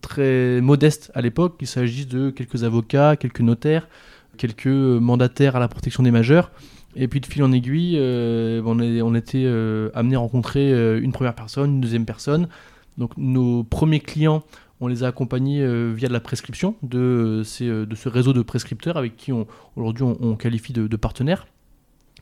[0.00, 3.88] très modestes à l'époque, qu'il s'agisse de quelques avocats, quelques notaires,
[4.36, 6.50] quelques mandataires à la protection des majeurs.
[6.96, 9.46] Et puis de fil en aiguille, on était
[9.94, 12.48] amené à rencontrer une première personne, une deuxième personne,
[12.98, 14.42] donc nos premiers clients,
[14.80, 18.42] on les a accompagnés euh, via de la prescription de, euh, de ce réseau de
[18.42, 19.32] prescripteurs avec qui
[19.76, 21.46] aujourd'hui on, qualifie de, partenaires.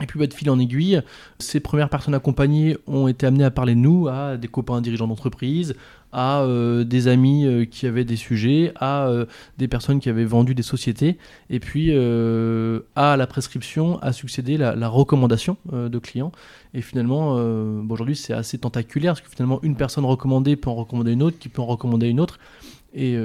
[0.01, 1.01] Et puis bah, de fil en aiguille,
[1.39, 5.07] ces premières personnes accompagnées ont été amenées à parler de nous à des copains dirigeants
[5.07, 5.75] d'entreprise,
[6.11, 9.25] à euh, des amis euh, qui avaient des sujets, à euh,
[9.57, 11.17] des personnes qui avaient vendu des sociétés,
[11.49, 16.31] et puis à la prescription a succédé la, recommandation de clients.
[16.73, 17.33] Et finalement,
[17.89, 21.37] aujourd'hui c'est assez tentaculaire, parce que finalement une personne recommandée peut en recommander une autre,
[21.39, 22.39] qui peut en recommander une autre,
[22.97, 23.17] et,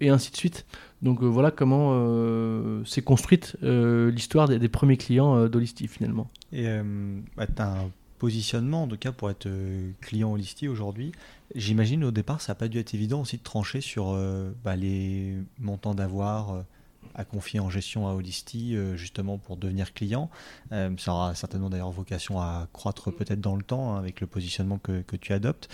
[0.00, 0.66] et ainsi de suite.
[1.02, 6.28] Donc voilà comment s'est construite l'histoire des, premiers clients d'Holisti finalement.
[6.52, 6.66] Et
[7.36, 9.48] bah, tu as un positionnement en tout cas pour être
[10.00, 11.12] client Holisti aujourd'hui.
[11.54, 14.76] J'imagine au départ, ça n'a pas dû être évident aussi de trancher sur euh, bah,
[14.76, 16.62] les montants d'avoir euh,
[17.14, 20.30] à, confier en gestion à Holisty, justement pour devenir client.
[20.70, 24.78] ça aura certainement d'ailleurs vocation à croître peut-être dans le temps hein, avec le positionnement
[24.78, 25.68] que tu adoptes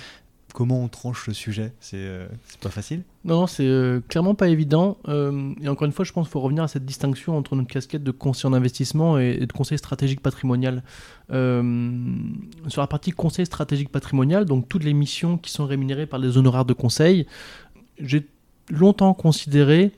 [0.54, 4.48] comment on tranche le sujet euh, C'est pas facile Non, non c'est euh, clairement pas
[4.48, 4.96] évident.
[5.08, 7.68] Euh, et encore une fois, je pense qu'il faut revenir à cette distinction entre notre
[7.68, 10.82] casquette de conseiller en investissement et, de conseil stratégique patrimonial.
[11.28, 16.38] sur la partie conseil stratégique patrimonial, donc toutes les missions qui sont rémunérées par les
[16.38, 17.26] honoraires de conseil,
[17.98, 18.26] j'ai
[18.70, 19.90] longtemps considéré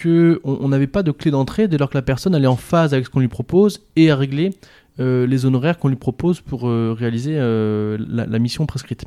[0.00, 3.06] qu'on n'avait pas de clé d'entrée dès lors que la personne allait en phase avec
[3.06, 4.50] ce qu'on lui propose et à régler
[4.98, 9.04] les honoraires qu'on lui propose pour réaliser la, mission prescrite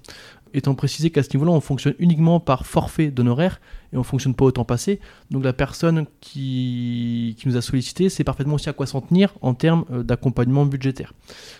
[0.54, 3.60] étant précisé qu'à ce niveau-là, on fonctionne uniquement par forfait d'honoraires
[3.94, 5.00] et on fonctionne pas au temps passé.
[5.32, 9.54] Donc la personne qui, nous a sollicité sait parfaitement aussi à quoi s'en tenir en
[9.54, 11.14] termes euh, d'accompagnement budgétaire.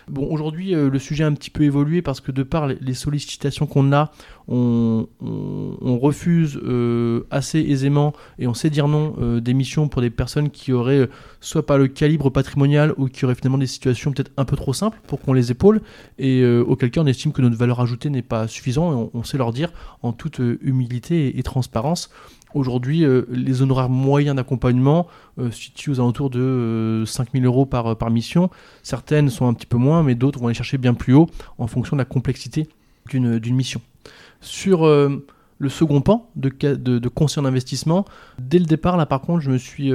[0.08, 2.94] Bon, aujourd'hui, euh, le sujet a un petit peu évolué parce que de par les
[2.94, 4.12] sollicitations qu'on a,
[4.46, 10.10] on, on, refuse euh, assez aisément et on sait dire non des missions pour des
[10.10, 11.08] personnes qui auraient
[11.40, 14.72] soit pas le calibre patrimonial ou qui auraient finalement des situations peut-être un peu trop
[14.72, 15.82] simples pour qu'on les épaule
[16.18, 19.36] et auquel cas on estime que notre valeur ajoutée n'est pas suffisante et on, sait
[19.36, 22.10] leur dire en toute humilité et transparence
[22.54, 25.06] Aujourd'hui, euh, les honoraires moyens d'accompagnement
[25.38, 28.50] euh, se situent aux alentours de 5000 euh, euros par, par mission.
[28.82, 31.66] Certaines sont un petit peu moins, mais d'autres vont aller chercher bien plus haut en
[31.66, 32.68] fonction de la complexité
[33.08, 33.80] d'une mission.
[34.40, 38.04] Sur le second pan de, de, de conseil en investissement,
[38.38, 39.90] dès le départ, là par contre, je me suis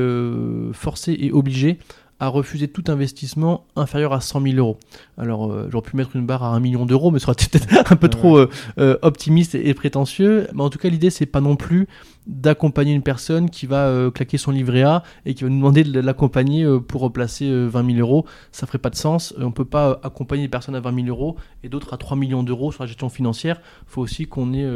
[0.73, 1.79] forcé et obligé
[2.19, 4.77] à refuser tout investissement inférieur à 100 000 euros.
[5.17, 7.91] Alors, euh, j'aurais pu mettre une barre à 1 million d'euros, mais ce serait peut-être
[7.91, 10.47] un peu trop euh, euh, optimiste et, prétentieux.
[10.53, 11.87] Mais en tout cas, l'idée, c'est pas non plus
[12.27, 15.99] d'accompagner une personne qui va claquer son livret A et qui va nous demander de
[15.99, 18.25] l'accompagner pour replacer 20 000 euros.
[18.51, 19.33] Ça ferait pas de sens.
[19.37, 22.43] On peut pas accompagner une personne à 20 000 euros et d'autres à 3 millions
[22.43, 23.61] d'euros sur la gestion financière.
[23.83, 24.67] Il faut aussi qu'on ait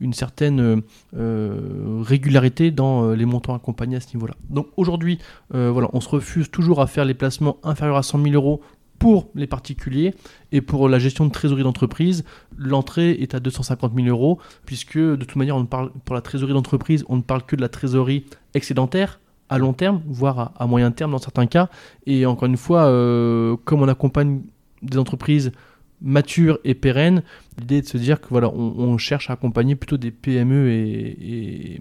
[0.00, 0.82] une certaine
[1.14, 4.34] régularité dans les montants accompagnés à ce niveau-là.
[4.50, 5.18] Donc aujourd'hui,
[5.50, 8.60] on se refuse toujours à faire les placements inférieurs à 100 000 euros
[8.98, 10.14] pour les particuliers
[10.52, 12.24] et pour la gestion de trésorerie d'entreprise,
[12.56, 16.54] l'entrée est à 250 000 euros, puisque de toute manière, on parle, pour la trésorerie
[16.54, 20.90] d'entreprise, on ne parle que de la trésorerie excédentaire à long terme, voire à, moyen
[20.90, 21.68] terme dans certains cas.
[22.06, 24.42] Et encore une fois, euh, comme on accompagne
[24.82, 25.52] des entreprises
[26.00, 27.22] mature et pérenne.
[27.58, 31.80] L'idée est de se dire que voilà, on, cherche à accompagner plutôt des PME et,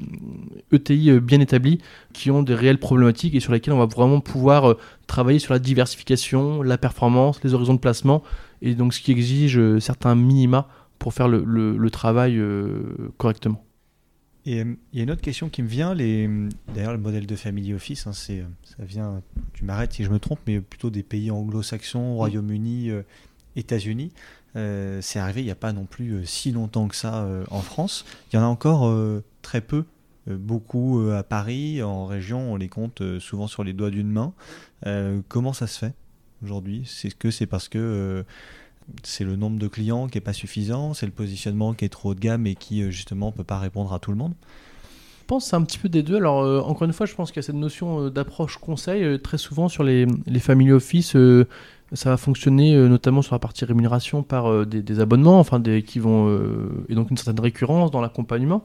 [0.72, 1.80] ETI euh, bien établis
[2.14, 5.54] qui ont des réelles problématiques et sur lesquelles on va vraiment pouvoir euh, travailler sur
[5.54, 8.24] la diversification, la performance, les horizons de placement
[8.62, 12.42] et donc ce qui exige euh, certains minima pour faire le, travail
[13.18, 13.64] correctement.
[14.48, 15.94] Et il y a une autre question qui me vient.
[15.94, 16.28] Les...
[16.74, 19.22] D'ailleurs, le modèle de family office, hein, c'est, ça vient,
[19.54, 22.90] tu m'arrêtes si je me trompe, mais plutôt des pays anglo-saxons, Royaume-Uni,
[23.58, 24.12] États-Unis.
[24.56, 27.44] Euh, c'est arrivé il n'y a pas non plus euh, si longtemps que ça euh,
[27.52, 28.06] en France.
[28.32, 28.92] Il y en a encore
[29.42, 29.86] très peu,
[30.28, 34.34] beaucoup à Paris, en région, on les compte souvent sur les doigts d'une main.
[35.28, 35.94] comment ça se fait
[36.44, 36.84] aujourd'hui?
[36.86, 38.26] C'est que c'est parce que
[39.04, 42.12] c'est le nombre de clients qui n'est pas suffisant, c'est le positionnement qui est trop
[42.12, 44.34] haut de gamme et qui justement ne peut pas répondre à tout le monde?
[45.22, 46.18] Je pense c'est un petit peu des deux.
[46.18, 49.22] Alors, encore une fois, je pense qu'il y a cette notion d'approche conseil.
[49.22, 51.16] très souvent, sur les, les family office,
[51.94, 56.00] ça va fonctionner euh, notamment sur la partie rémunération par euh, des, abonnements, enfin qui
[56.00, 58.64] vont euh, et donc une certaine récurrence dans l'accompagnement.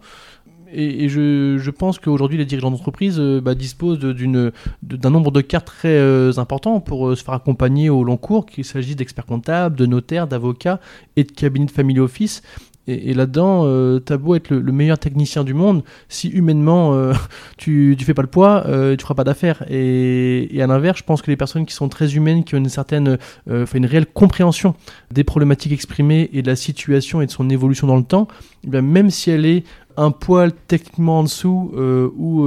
[0.75, 6.81] Et, je, pense qu'aujourd'hui les dirigeants d'entreprise bah, disposent d'un nombre de cas très important
[6.81, 10.81] pour se faire accompagner au long cours, qu'il s'agisse d'experts comptables, de notaires, d'avocats
[11.17, 12.43] et de cabinets de family office.
[12.89, 17.13] Et, là-dedans, euh, t'as beau être le, meilleur technicien du monde, si humainement euh,
[17.57, 19.65] tu, tu fais pas le poids, euh, tu feras pas d'affaires.
[19.71, 22.69] Et, à l'inverse, je pense que les personnes qui sont très humaines, qui ont une
[22.69, 23.19] certaine,
[23.49, 24.75] euh, une réelle compréhension
[25.13, 28.27] des problématiques exprimées et de la situation et de son évolution dans le temps,
[28.65, 29.63] eh même si elle est
[29.97, 31.73] un poil techniquement en dessous
[32.17, 32.47] ou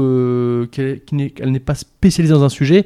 [0.72, 2.86] qu'elle n'est pas spécialisée dans un sujet,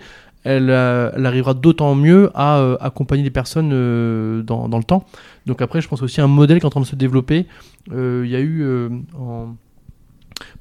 [0.50, 3.70] elle, arrivera d'autant mieux à accompagner les personnes
[4.44, 5.06] dans, dans, le temps.
[5.46, 7.48] Donc après, je pense aussi à un modèle qui est en train de se développer.
[7.92, 8.90] Euh, il y a eu euh,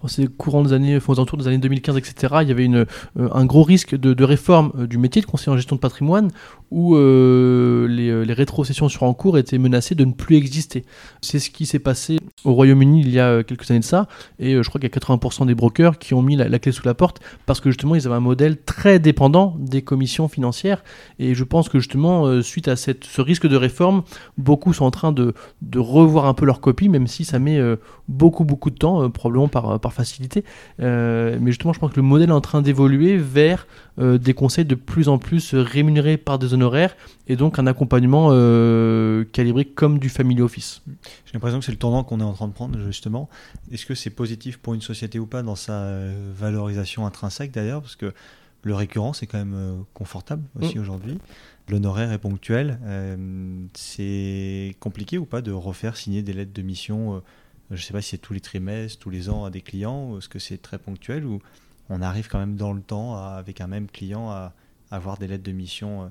[0.03, 2.85] dans ces courants des années, aux alentours des années 2015, etc., il y avait euh,
[3.17, 6.31] un gros risque de, réforme du métier de conseiller en gestion de patrimoine
[6.71, 10.85] où les, les rétrocessions sur en cours étaient menacées de ne plus exister.
[11.23, 14.07] C'est ce qui s'est passé au Royaume-Uni il y a quelques années de ça,
[14.39, 16.87] et je crois qu'il y a 80% des brokers qui ont mis la, clé sous
[16.87, 20.85] la porte parce que justement ils avaient un modèle très dépendant des commissions financières,
[21.19, 24.03] et je pense que justement, suite à ce risque de réforme,
[24.37, 25.35] beaucoup sont en train de,
[25.77, 27.61] revoir un peu leur copie, même si ça met
[28.09, 30.45] beaucoup beaucoup de temps, probablement par, facilité.
[30.81, 33.67] Euh, mais justement, je pense que le modèle est en train d'évoluer vers
[33.99, 36.97] euh, des conseils de plus en plus rémunérés par des honoraires
[37.27, 40.83] et donc un accompagnement euh, calibré comme du family office.
[41.25, 43.29] J'ai l'impression que c'est le tournant qu'on est en train de prendre justement.
[43.73, 45.91] Est-ce que c'est positif pour une société ou pas dans sa
[46.39, 47.81] valorisation intrinsèque d'ailleurs?
[47.83, 48.13] Parce que
[48.65, 50.81] Le récurrent, c'est quand même confortable aussi Mm.
[50.81, 51.19] aujourd'hui.
[51.69, 52.79] L'honoraire est ponctuel.
[52.85, 53.17] Euh,
[53.75, 57.21] c'est compliqué ou pas de refaire signer des lettres de mission euh,
[57.71, 60.11] Je ne sais pas si c'est tous les trimestres, tous les ans à des clients,
[60.11, 61.41] ou est-ce que c'est très ponctuel ou
[61.91, 64.53] on arrive quand même dans le temps à- avec un même client à,
[64.91, 66.09] à avoir des lettres de mission euh,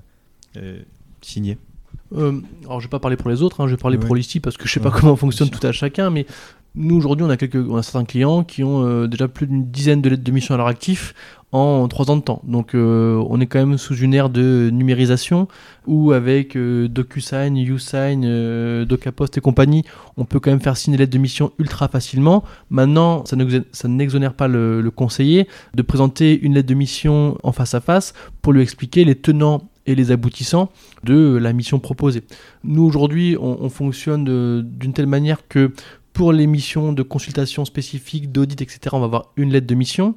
[0.56, 0.82] euh,
[1.20, 1.58] signées.
[2.12, 4.40] Euh, alors, je vais pas parler pour les autres, hein, je vais parler pour Listy
[4.40, 6.26] parce que je sais pas comment fonctionne tout à chacun, mais
[6.74, 9.68] nous aujourd'hui, on a quelques, on a certains clients qui ont euh, déjà plus d'une
[9.70, 11.14] dizaine de lettres de mission à leur actif
[11.50, 12.42] en trois ans de temps.
[12.46, 15.48] Donc, euh, on est quand même sous une ère de numérisation
[15.86, 19.84] où avec euh, DocuSign, YouSign, euh, DocaPost et compagnie,
[20.18, 22.44] on peut quand même faire signer des lettres de mission ultra facilement.
[22.68, 27.38] Maintenant, ça n'exo- ça n'exonère pas le, le conseiller de présenter une lettre de mission
[27.42, 30.68] en face à face pour lui expliquer les tenants et les aboutissants
[31.02, 32.22] de la mission proposée.
[32.62, 35.72] Nous aujourd'hui, on, on fonctionne d'une telle manière que
[36.18, 40.16] pour les missions de consultation spécifique, d'audit, etc., on va avoir une lettre de mission.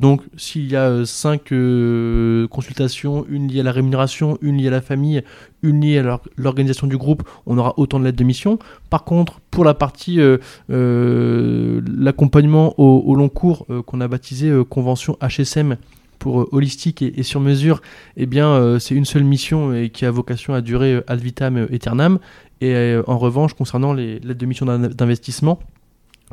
[0.00, 4.68] Donc, s'il y a euh, cinq euh, consultations, une liée à la rémunération, une liée
[4.68, 5.22] à la famille,
[5.62, 8.58] une liée à l'or- l'organisation du groupe, on aura autant de lettres de mission.
[8.88, 15.76] Par contre, pour la partie euh, l'accompagnement au, long cours qu'on a baptisé convention HSM
[16.18, 17.82] pour holistique et, sur mesure,
[18.16, 22.20] eh bien, c'est une seule mission et qui a vocation à durer ad vitam aeternam.
[22.62, 25.58] Et euh, en revanche, concernant les lettres de mission d'in- d'investissement,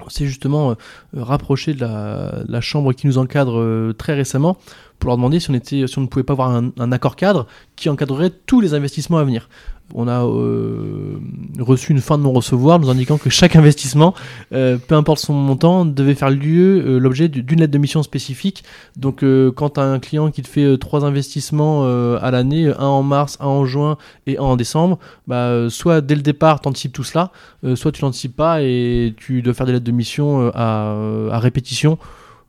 [0.05, 0.75] on s'est justement euh,
[1.17, 4.57] rapproché de la, la chambre qui nous encadre euh, très récemment
[4.99, 7.47] pour leur demander si on, était, si on ne pouvait pas avoir un, accord cadre
[7.75, 9.49] qui encadrerait tous les investissements à venir.
[9.95, 11.17] On a euh,
[11.57, 14.13] reçu une fin de non-recevoir nous indiquant que chaque investissement,
[14.53, 18.03] euh, peu importe son montant, devait faire lieu euh, l'objet du- d'une lettre de mission
[18.03, 18.63] spécifique.
[18.97, 21.85] Donc euh, quand tu as un client qui te fait trois investissements
[22.17, 26.13] à l'année, un en mars, un en juin et un en décembre, bah, soit dès
[26.15, 27.31] le départ tu anticipes tout cela,
[27.73, 31.97] soit tu l'anticipes pas et tu dois faire des lettres de mission à répétition.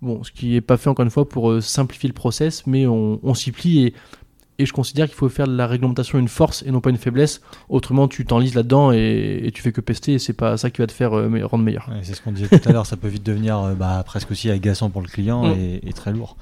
[0.03, 2.87] Bon, ce qui n'est pas fait encore une fois pour euh, simplifier le process, mais
[2.87, 3.95] on, on s'y plie et,
[4.59, 6.97] et je considère qu'il faut faire de la réglementation une force et non pas une
[6.97, 7.41] faiblesse.
[7.69, 10.81] Autrement, tu t'enlises là-dedans et, et tu fais que pester et c'est pas ça qui
[10.81, 11.89] va te faire euh, rendre meilleur.
[11.91, 14.31] Ouais, c'est ce qu'on disait tout à l'heure, ça peut vite devenir euh, bah, presque
[14.31, 15.59] aussi agaçant pour le client Mm.
[15.59, 16.37] et, et très lourd.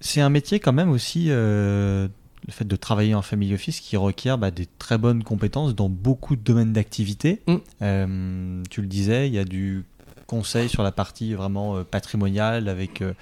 [0.00, 2.06] C'est un métier quand même aussi, euh,
[2.46, 5.88] le fait de travailler en family office, qui requiert bah, des très bonnes compétences dans
[5.88, 7.42] beaucoup de domaines d'activité.
[7.46, 7.54] Mm.
[7.82, 9.84] Euh, tu le disais, il y a du
[10.26, 13.12] conseil sur la partie vraiment euh, patrimoniale avec euh,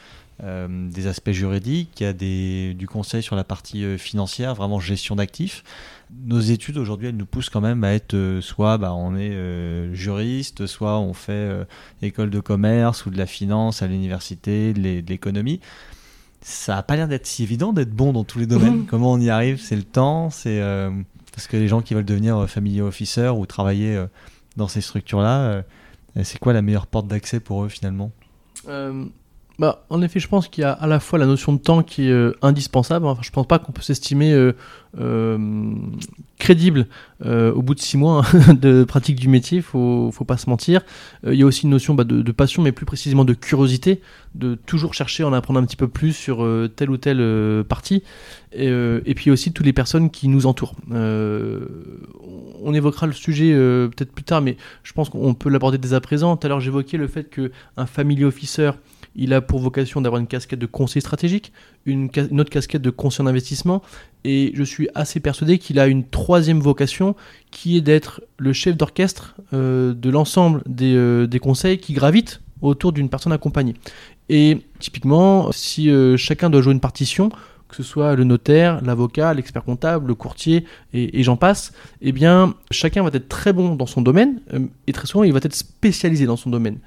[0.42, 4.80] euh, des aspects juridiques, il y a des, du conseil sur la partie financière, vraiment
[4.80, 5.62] gestion d'actifs.
[6.26, 9.32] Nos études aujourd'hui, elles nous poussent quand même à être soit bah, on est
[9.94, 11.50] juriste, soit on fait
[12.02, 15.60] école de commerce ou de la finance à l'université, de l'é- de l'économie.
[16.42, 18.86] Ça n'a pas l'air d'être si évident d'être bon dans tous les domaines.
[18.90, 19.60] Comment on y arrive?
[19.60, 20.90] C'est le temps, c'est euh,
[21.32, 24.06] parce que les gens qui veulent devenir family officer ou travailler euh,
[24.56, 25.62] dans ces structures-là, euh,
[26.22, 28.12] c'est quoi la meilleure porte d'accès pour eux finalement?
[28.68, 29.04] Euh,
[29.58, 31.84] bah, en effet, je pense qu'il y a à la fois la notion de temps
[31.84, 33.06] qui est euh, indispensable.
[33.06, 35.74] Enfin, je pense pas qu'on peut s'estimer euh,
[36.38, 36.88] crédible
[37.24, 39.60] au bout de six mois hein, de pratique du métier.
[39.60, 40.82] Faut, faut pas se mentir.
[41.24, 44.02] Il y a aussi une notion bah, de, passion, mais plus précisément de curiosité,
[44.34, 48.02] de toujours chercher à en apprendre un petit peu plus sur telle ou telle partie.
[48.52, 50.74] Et, et puis aussi toutes les personnes qui nous entourent.
[52.64, 55.94] On évoquera le sujet euh, peut-être plus tard, mais je pense qu'on peut l'aborder dès
[55.94, 56.36] à présent.
[56.36, 58.72] Tout à l'heure, j'évoquais le fait qu'un family officer
[59.16, 61.52] il a pour vocation d'avoir une casquette de conseiller stratégique,
[61.86, 63.80] une, autre casquette de conseiller d'investissement,
[64.24, 67.14] et je suis assez persuadé qu'il a une troisième vocation
[67.52, 72.40] qui est d'être le chef d'orchestre euh, de l'ensemble des, euh, des conseils qui gravitent
[72.60, 73.74] autour d'une personne accompagnée.
[74.28, 77.30] Et typiquement, si chacun doit jouer une partition,
[77.74, 82.12] que ce soit le notaire, l'avocat, l'expert comptable, le courtier, et, et j'en passe, eh
[82.12, 85.40] bien, chacun va être très bon dans son domaine, euh, et très souvent, il va
[85.42, 86.78] être spécialisé dans son domaine.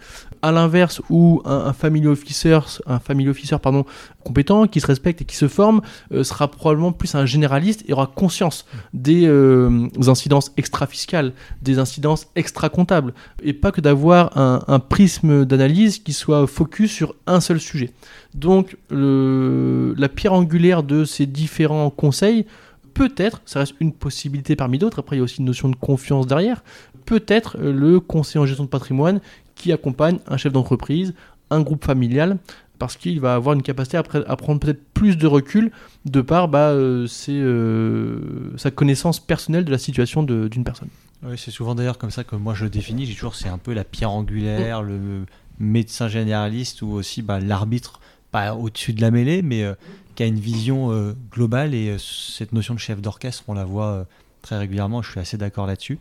[0.48, 3.84] À l'inverse, où un, un family officer, un family officer pardon,
[4.28, 5.82] compétent, qui se respecte et qui se forme,
[6.12, 12.28] euh, sera probablement plus un généraliste et aura conscience des euh, incidences extra-fiscales, des incidences
[12.36, 17.92] extra-comptables, et pas que d'avoir un, prisme d'analyse qui soit focus sur un seul sujet.
[18.36, 22.46] Donc, la pierre angulaire de ces différents conseils,
[22.94, 25.76] peut-être, ça reste une possibilité parmi d'autres, après il y a aussi une notion de
[25.76, 26.64] confiance derrière,
[27.06, 29.22] peut-être le conseiller en gestion de patrimoine
[29.58, 31.14] qui accompagne un chef d'entreprise,
[31.50, 32.38] un groupe familial,
[32.80, 35.72] parce qu'il va avoir une capacité à, à prendre peut-être plus de recul
[36.06, 38.20] de par bah, euh, euh,
[38.56, 40.90] sa connaissance personnelle de la situation d'une personne.
[41.24, 43.06] Oui, c'est souvent d'ailleurs comme ça que moi je le définis.
[43.06, 45.26] J'ai toujours c'est un peu la pierre angulaire, le
[45.60, 48.00] médecin généraliste ou aussi bah, l'arbitre,
[48.32, 49.74] pas au-dessus de la mêlée, mais euh,
[50.16, 51.74] qui a une vision euh, globale.
[51.74, 54.06] Et cette notion de chef d'orchestre, on la voit
[54.44, 55.02] très régulièrement.
[55.02, 55.98] Je suis assez d'accord là-dessus.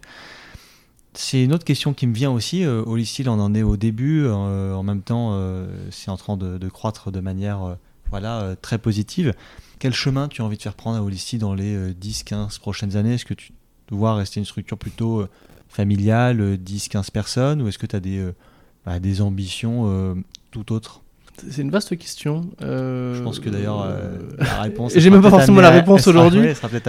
[1.19, 2.63] C'est une autre question qui me vient aussi.
[2.63, 4.25] Euh, Holistil, on en est au début.
[4.27, 7.75] euh, en même temps, euh, c'est en train de, de croître de manière euh,
[8.11, 9.33] voilà, très positive.
[9.79, 13.15] Quel chemin tu as envie de faire prendre à Holisty dans les 10-15 prochaines années?
[13.15, 13.53] Est-ce que tu
[13.89, 15.27] dois rester une structure plutôt
[15.69, 18.25] familiale, 10-15 personnes, ou est-ce que tu as des,
[18.85, 20.17] bah, des ambitions
[20.51, 21.03] tout autres?
[21.51, 22.49] C'est une vaste question.
[22.61, 23.87] Je pense que d'ailleurs
[24.39, 24.93] la réponse.
[24.97, 26.41] J'ai même pas forcément la réponse aujourd'hui.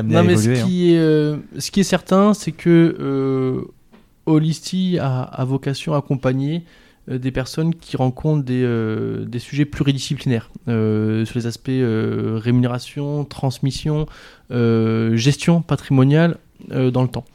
[0.03, 1.39] Non, mais ce, qui hein.
[1.55, 3.65] est, ce qui est certain, c'est que
[4.27, 6.63] Holisty a, vocation à accompagner
[7.09, 14.05] euh, des personnes qui rencontrent des, euh, sujets pluridisciplinaires euh, sur les aspects rémunération, transmission,
[14.51, 16.37] gestion patrimoniale
[16.69, 17.25] dans le temps.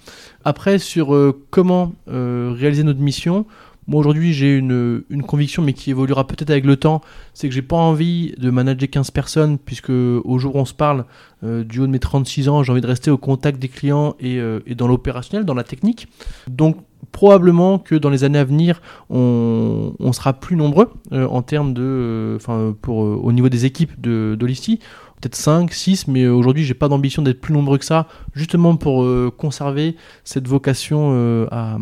[0.44, 1.16] Après, sur
[1.50, 3.46] comment réaliser notre mission,
[3.86, 7.00] moi aujourd'hui j'ai une, une, conviction mais qui évoluera peut-être avec le temps,
[7.34, 10.74] c'est que j'ai pas envie de manager 15 personnes puisque au jour où on se
[10.74, 11.04] parle,
[11.42, 14.38] du haut de mes 36 ans, j'ai envie de rester au contact des clients et,
[14.66, 16.06] et dans l'opérationnel, dans la technique.
[16.48, 16.76] Donc
[17.10, 18.80] probablement que dans les années à venir,
[19.10, 23.64] on, sera plus nombreux euh, en termes de, euh, enfin, pour euh, au niveau des
[23.64, 24.36] équipes de
[25.22, 29.06] peut-être 5, 6, mais aujourd'hui j'ai pas d'ambition d'être plus nombreux que ça, justement pour
[29.36, 31.78] conserver cette vocation à,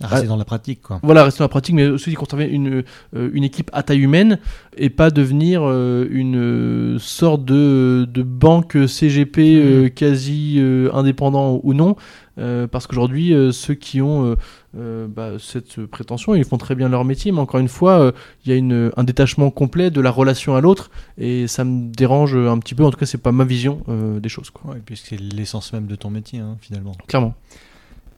[0.00, 0.80] rester dans la pratique.
[0.82, 1.00] Quoi.
[1.02, 4.38] Voilà, rester dans la pratique, mais aussi conserver une, une équipe à taille humaine
[4.76, 9.90] et pas devenir une sorte de, de banque CGP mmh.
[9.90, 11.96] quasi indépendant ou non.
[12.38, 14.36] Euh, parce qu'aujourd'hui, euh, ceux qui ont
[14.76, 18.12] euh, bah, cette prétention, ils font très bien leur métier, mais encore une fois,
[18.44, 22.34] il y a un détachement complet de la relation à l'autre, et ça me dérange
[22.34, 22.84] un petit peu.
[22.84, 24.50] En tout cas, c'est pas ma vision des choses.
[24.50, 24.72] Quoi.
[24.72, 26.92] Ouais, puisque c'est l'essence même de ton métier, hein, finalement.
[27.06, 27.34] Clairement.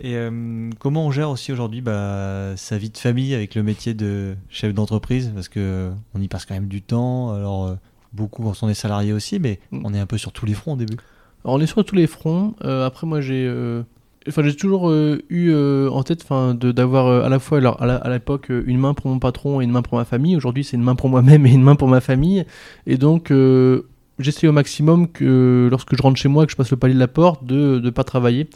[0.01, 0.15] Et
[0.79, 4.75] comment on gère aussi aujourd'hui bah, sa vie de famille avec le métier de chef
[4.75, 5.33] d'entreprise?
[5.35, 7.33] Parce que on y passe quand même du temps.
[7.33, 7.77] Alors
[8.13, 9.83] beaucoup quand on est salarié aussi, mais mm.
[9.85, 10.99] on est un peu sur tous les fronts au début.
[11.45, 12.55] Alors on est sur tous les fronts.
[12.61, 13.47] après moi j'ai
[14.29, 18.49] Enfin, j'ai toujours euh, eu euh, en tête d'avoir euh, à la fois à l'époque
[18.49, 20.37] une main pour mon patron et une main pour ma famille.
[20.37, 22.45] Aujourd'hui, c'est une main pour moi-même et une main pour ma famille.
[22.87, 23.33] Et donc,
[24.19, 26.95] j'essaie au maximum que lorsque je rentre chez moi et que je passe le palier
[26.95, 28.49] de la porte, de ne pas travailler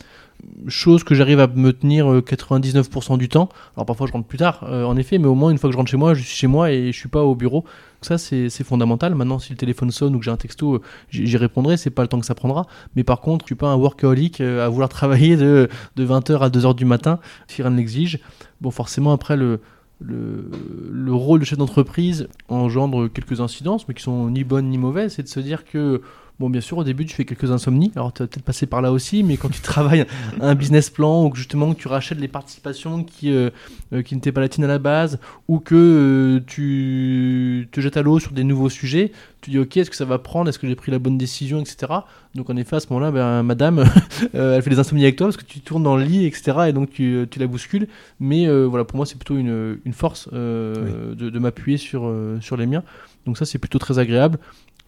[0.68, 3.48] chose que j'arrive à me tenir 99% du temps.
[3.76, 5.76] Alors parfois je rentre plus tard, en effet, mais au moins une fois que je
[5.76, 7.64] rentre chez moi, je suis chez moi et je suis pas au bureau.
[8.02, 9.14] Ça c'est fondamental.
[9.14, 10.80] Maintenant, si le téléphone sonne ou que j'ai un texto,
[11.10, 11.76] j'y répondrai.
[11.76, 12.66] C'est pas le temps que ça prendra.
[12.96, 16.48] Mais par contre, je suis pas un workaholic à vouloir travailler de, de 20h à
[16.48, 17.18] 2h du matin
[17.48, 18.20] si rien ne l'exige.
[18.60, 19.60] Bon, forcément après le
[20.00, 20.50] le,
[20.90, 25.14] le, rôle de chef d'entreprise engendre quelques incidences, mais qui sont ni bonnes ni mauvaises,
[25.14, 26.00] c'est de se dire que
[26.40, 27.92] Bon, bien sûr, au début, tu fais quelques insomnies.
[27.96, 30.06] Alors, tu vas peut-être passer par là aussi, mais quand tu travailles
[30.40, 33.50] un business plan ou que justement tu rachètes les participations qui, euh,
[33.92, 35.18] euh, qui n'étaient pas latines à la base
[35.48, 39.12] ou que euh, tu te jettes à l'eau sur des nouveaux sujets,
[39.42, 40.48] tu dis ok, est-ce que ça va prendre?
[40.48, 41.92] Est-ce que j'ai pris la bonne décision, etc.
[42.34, 43.84] Donc, en effet, à ce moment-là, ben, madame,
[44.32, 46.56] elle fait des insomnies avec toi parce que tu tournes dans le lit, etc.
[46.68, 47.86] Et donc, tu, tu la bouscules.
[48.18, 52.10] Mais voilà, pour moi, c'est plutôt une, une force de, de m'appuyer sur,
[52.40, 52.82] sur les miens.
[53.26, 54.38] Donc, ça, c'est plutôt très agréable.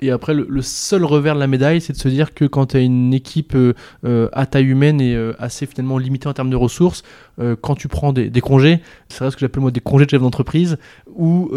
[0.02, 2.76] Et après, le, seul revers de la médaille, c'est de se dire que quand tu
[2.76, 3.72] as une équipe euh,
[4.04, 7.02] euh, à taille humaine et euh, assez finalement limitée en termes de ressources,
[7.62, 10.76] quand tu prends des, congés, c'est ce que j'appelle moi des congés de chef d'entreprise,
[11.16, 11.50] où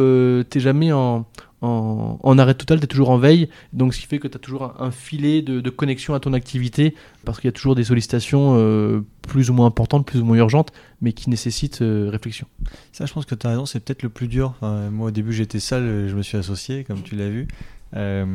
[0.49, 1.25] tu jamais en,
[1.61, 4.39] en, arrêt total, tu es toujours en veille, donc ce qui fait que tu as
[4.39, 9.03] toujours un, filet de, connexion à ton activité, parce qu'il y a toujours des sollicitations
[9.27, 10.71] plus ou moins importantes, plus ou moins urgentes,
[11.01, 12.47] mais qui nécessitent réflexion.
[12.93, 14.55] Ça, je pense que tu as raison, c'est peut-être le plus dur.
[14.61, 17.49] moi, au début, j'étais seul, je me suis associé, comme tu l'as vu.
[17.95, 18.25] Euh,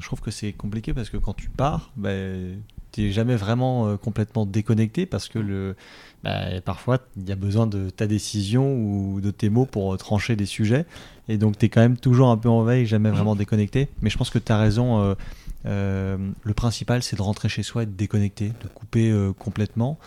[0.00, 2.10] je trouve que c'est compliqué parce que quand tu pars, bah,
[2.92, 5.76] tu n'es jamais vraiment euh, complètement déconnecté parce que le,
[6.24, 9.96] bah, parfois il y a besoin de ta décision ou de tes mots pour euh,
[9.96, 10.84] trancher des sujets.
[11.28, 13.88] Et donc tu es quand même toujours un peu en veille, jamais vraiment déconnecté.
[14.02, 15.16] Mais je pense que tu as raison.
[15.64, 19.98] le principal, c'est de rentrer chez soi et de déconnecter, de couper complètement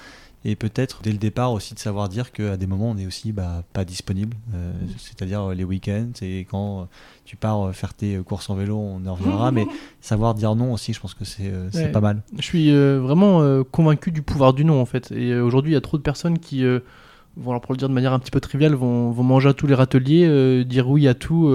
[0.46, 3.32] et peut-être dès le départ aussi de savoir dire qu'à des moments on est aussi
[3.32, 6.84] bah, pas disponible, euh, c'est-à-dire euh, les week-ends et quand euh,
[7.26, 9.68] tu pars faire tes courses en vélo, on en reviendra, mais
[10.00, 12.24] savoir dire non aussi, je pense que c'est pas mal.
[12.38, 15.82] Je suis vraiment convaincu du pouvoir du non en fait, et aujourd'hui il y a
[15.82, 18.76] trop de personnes qui vont, alors pour le dire de manière un petit peu triviale,
[18.76, 21.54] vont, vont manger à tous les râteliers, dire oui à tout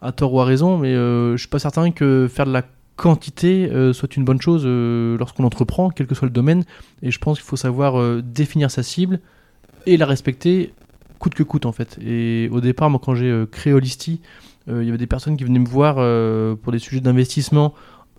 [0.00, 2.64] à tort ou à raison, mais je suis pas certain que faire de la
[2.98, 6.64] quantité euh, soit une bonne chose euh, lorsqu'on entreprend, quel que soit le domaine.
[7.02, 9.20] Et je pense qu'il faut savoir euh, définir sa cible
[9.86, 10.74] et la respecter
[11.20, 11.96] coûte que coûte en fait.
[12.04, 14.20] Et au départ, moi quand j'ai créé Holisty,
[14.70, 15.94] il y avait des personnes qui venaient me voir
[16.58, 17.72] pour des sujets d'investissement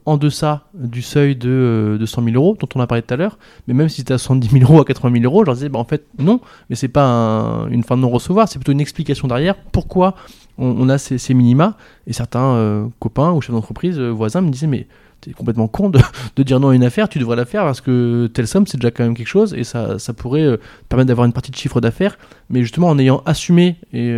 [0.06, 3.18] en deçà du seuil de, de 100 000 euros dont on a parlé tout à
[3.18, 5.56] l'heure, mais même si c'était à 70 000 euros, à 80 000 euros, je leur
[5.56, 8.82] disais bah, en fait non, mais c'est pas une fin de non-recevoir, c'est plutôt une
[8.82, 10.16] explication derrière pourquoi
[10.60, 11.78] on, a ces, minima.
[12.08, 14.88] Et certains euh, copains ou chefs d'entreprise, euh, voisins me disaient, mais
[15.28, 15.90] es complètement con
[16.36, 18.78] de, dire non à une affaire, tu devrais la faire parce que telle somme, c'est
[18.78, 20.58] déjà quand même quelque chose et ça, pourrait euh,
[20.88, 22.18] permettre d'avoir une partie de chiffre d'affaires.
[22.50, 24.14] Mais justement, en ayant assumé et,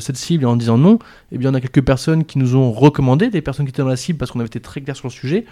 [0.00, 0.98] cette cible et en disant non,
[1.32, 3.88] eh bien, on a quelques personnes qui nous ont recommandé, des personnes qui étaient dans
[3.88, 5.44] la cible parce qu'on avait été très clair sur le sujet,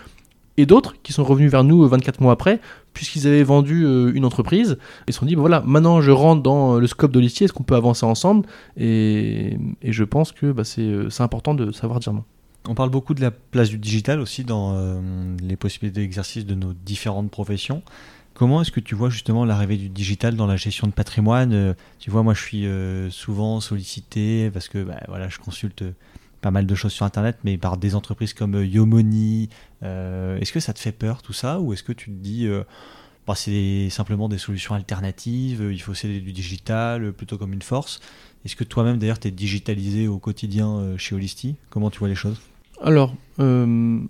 [0.66, 2.61] d'autres qui sont revenus vers nous 24 mois après,
[2.92, 6.78] puisqu'ils avaient vendu une entreprise, et se sont dit, bah voilà, maintenant je rentre dans
[6.78, 8.46] le scope de est-ce qu'on peut avancer ensemble?
[8.76, 12.24] Et, je pense que bah, c'est important de savoir dire non.
[12.68, 15.00] On parle beaucoup de la place du digital aussi dans euh,
[15.42, 17.82] les possibilités d'exercice de nos différentes professions.
[18.34, 21.52] Comment est-ce que tu vois justement l'arrivée du digital dans la gestion de patrimoine?
[21.52, 25.84] Euh, Tu vois, moi je suis euh, souvent sollicité parce que bah, voilà, je consulte
[26.42, 29.48] pas mal de choses sur Internet, mais par des entreprises comme Yomoni.
[29.83, 32.49] Est-ce que ça te fait peur tout ça Ou est-ce que tu te dis,
[33.26, 38.01] bah, c'est simplement des solutions alternatives, il faut céder du digital plutôt comme une force?
[38.45, 42.14] Est-ce que toi-même, d'ailleurs, tu es digitalisé au quotidien chez Holisti Comment tu vois les
[42.14, 42.41] choses?
[42.83, 44.01] Alors, euh,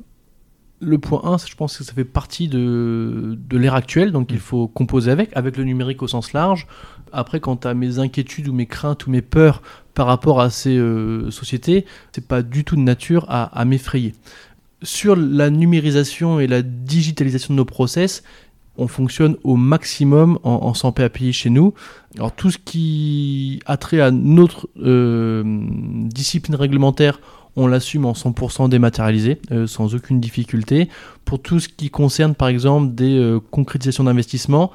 [0.81, 4.41] le point 1, je pense que ça fait partie de, l'ère actuelle, donc il mm.
[4.41, 6.66] faut composer avec, avec le numérique au sens large.
[7.12, 9.62] Après, quant à mes inquiétudes ou mes craintes ou mes peurs
[9.95, 14.14] par rapport à ces euh, sociétés, c'est pas du tout de nature à, m'effrayer.
[14.83, 18.22] Sur la numérisation et la digitalisation de nos process,
[18.76, 21.74] on fonctionne au maximum en, 100 PAPI chez nous.
[22.16, 27.20] Alors tout ce qui a trait à notre euh, discipline réglementaire,
[27.57, 30.89] on l'assume en 100% dématérialisé, euh, sans aucune difficulté.
[31.24, 34.72] Pour tout ce qui concerne par exemple des euh, concrétisations d'investissement,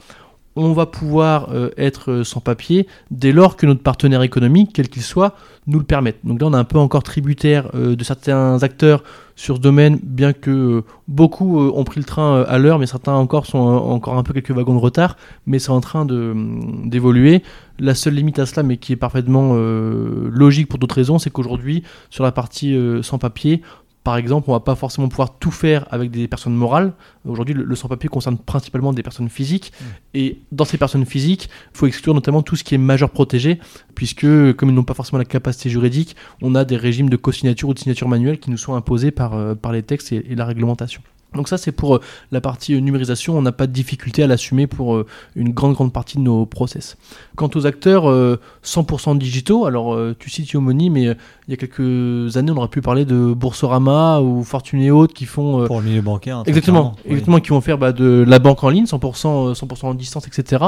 [0.56, 5.02] on va pouvoir euh, être sans papier dès lors que notre partenaire économique, quel qu'il
[5.02, 5.36] soit,
[5.68, 6.18] nous le permette.
[6.24, 9.04] Donc là, on est un peu encore tributaire de certains acteurs
[9.36, 13.46] sur ce domaine, bien que beaucoup ont pris le train à l'heure, mais certains encore
[13.46, 17.44] sont encore un peu quelques wagons de retard, mais c'est en train d'évoluer.
[17.78, 21.30] La seule limite à cela, mais qui est parfaitement euh, logique pour d'autres raisons, c'est
[21.30, 23.62] qu'aujourd'hui, sur la partie euh, sans papier,
[24.06, 26.94] par exemple, on va pas forcément pouvoir tout faire avec des personnes morales.
[27.28, 29.74] Aujourd'hui, le, sans-papier concerne principalement des personnes physiques.
[29.74, 29.86] Mmh.
[30.14, 33.60] Et dans ces personnes physiques, il faut exclure notamment tout ce qui est majeur protégé,
[33.96, 37.70] puisque comme ils n'ont pas forcément la capacité juridique, on a des régimes de co-signature
[37.70, 40.46] ou de signature manuelle qui nous sont imposés par, euh, par les textes et la
[40.46, 41.02] réglementation.
[41.36, 44.28] Donc ça c'est pour euh, la partie euh, numérisation, on n'a pas de difficulté à
[44.28, 45.06] l'assumer pour euh,
[45.36, 46.98] une grande grande partie de nos process.
[47.36, 48.06] Quant aux acteurs
[48.64, 52.82] 100% digitaux, alors tu cites Yomoni, mais il y a quelques années on aurait pu
[52.82, 55.66] parler de Boursorama ou Fortune et autres qui font...
[55.66, 56.44] pour le milieu bancaire.
[56.46, 60.28] Exactement, exactement qui vont faire bah, de la banque en ligne, 100%, 100% en distance,
[60.28, 60.64] etc.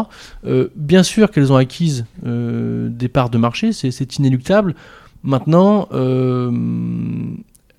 [0.76, 4.76] bien sûr qu'elles ont acquises des parts de marché, c'est inéluctable.
[5.24, 5.88] Maintenant,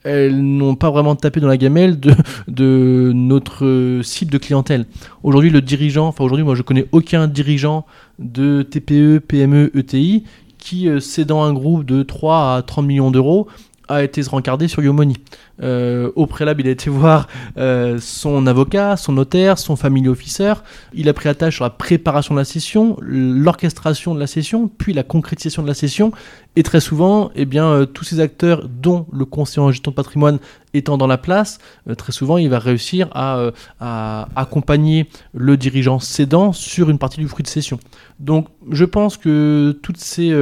[0.04, 4.86] elles n'ont pas vraiment tapé dans la gamelle de, notre cible de clientèle.
[5.22, 7.84] Aujourd'hui, le dirigeant, enfin aujourd'hui, moi je connais aucun dirigeant
[8.18, 10.24] de TPE, PME, ETI
[10.58, 13.48] qui, euh, cédant un groupe de 3 à 30 millions d'euros,
[13.88, 15.16] a été se rencarder sur Yomoni.
[15.62, 17.26] Euh, au préalable, il a été voir
[17.56, 20.54] euh, son avocat, son notaire, son family officer.
[20.92, 24.92] Il a pris attache sur la préparation de la session, l'orchestration de la session, puis
[24.92, 26.12] la concrétisation de la session.
[26.58, 30.40] Et très souvent, eh euh, tous ces acteurs, dont le conseiller en gestion de patrimoine
[30.74, 31.58] étant dans la place,
[31.96, 37.28] très souvent, il va réussir à, à, accompagner le dirigeant cédant sur une partie du
[37.28, 37.78] fruit de session.
[38.18, 40.36] Donc, je pense que toutes ces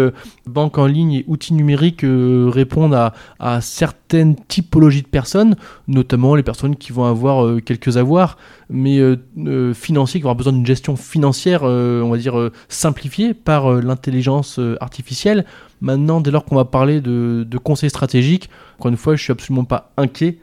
[0.46, 2.94] banques en ligne et outils numériques répondent
[3.38, 5.54] à, certaines typologies personnes,
[5.88, 10.30] notamment les personnes qui vont avoir euh, quelques avoirs, mais euh, euh, financiers, qui vont
[10.30, 15.44] avoir besoin d'une gestion financière, on va dire, simplifiée par l'intelligence artificielle.
[15.80, 19.32] Maintenant, dès lors qu'on va parler de, de conseils stratégiques, encore une fois, je suis
[19.32, 20.38] absolument pas inquiet.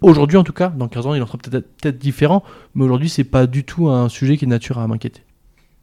[0.00, 2.42] aujourd'hui, en tout cas, dans 15 ans, il en sera peut-être peut différent,
[2.74, 5.22] mais aujourd'hui, c'est pas du tout un sujet qui est nature à m'inquiéter.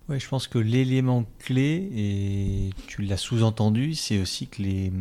[0.10, 4.94] Oui, je pense que l'élément clé, et tu l'as sous-entendu, c'est aussi que les,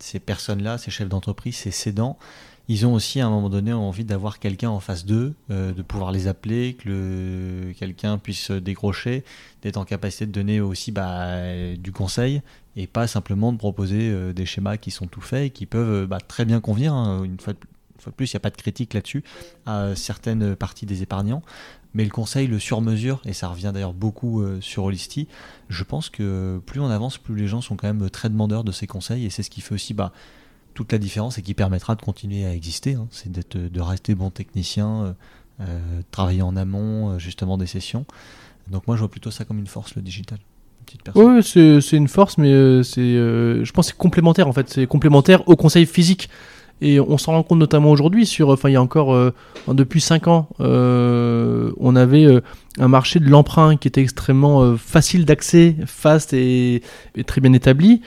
[0.00, 2.18] ces personnes-là, ces chefs d'entreprise, ces cédants,
[2.68, 5.82] ils ont aussi à un moment donné envie d'avoir quelqu'un en face d'eux, euh, de
[5.82, 9.24] pouvoir les appeler, que quelqu'un puisse décrocher,
[9.62, 12.42] d'être en capacité de donner aussi bah, du conseil
[12.76, 16.06] et pas simplement de proposer euh, des schémas qui sont tout faits et qui peuvent
[16.06, 16.94] bah, très bien convenir.
[16.94, 17.24] Hein.
[17.24, 19.22] Une, fois, de plus, il n'y a pas de critique là-dessus
[19.66, 21.42] à certaines parties des épargnants.
[21.94, 25.28] Mais le conseil le sur-mesure, et ça revient d'ailleurs beaucoup euh, sur Holisti,
[25.68, 28.72] je pense que plus on avance, plus les gens sont quand même très demandeurs de
[28.72, 30.12] ces conseils, et c'est ce qui fait aussi bah,
[30.74, 33.06] toute la différence et qui permettra de continuer à exister, hein.
[33.10, 35.12] c'est d'être, de rester bon technicien, euh,
[35.60, 38.04] euh, travailler en amont justement des sessions.
[38.70, 40.38] Donc moi je vois plutôt ça comme une force, le digital.
[41.14, 45.48] Oui, c'est, une force, mais c'est, je pense que c'est complémentaire en fait, c'est complémentaire
[45.48, 46.28] au conseil physique.
[46.82, 49.32] Et on s'en rend compte notamment aujourd'hui sur, enfin il y a encore, euh,
[49.68, 52.40] depuis 5 ans, euh, on avait euh,
[52.80, 56.82] un marché de l'emprunt qui était extrêmement facile d'accès, fast et,
[57.24, 58.02] très bien établi.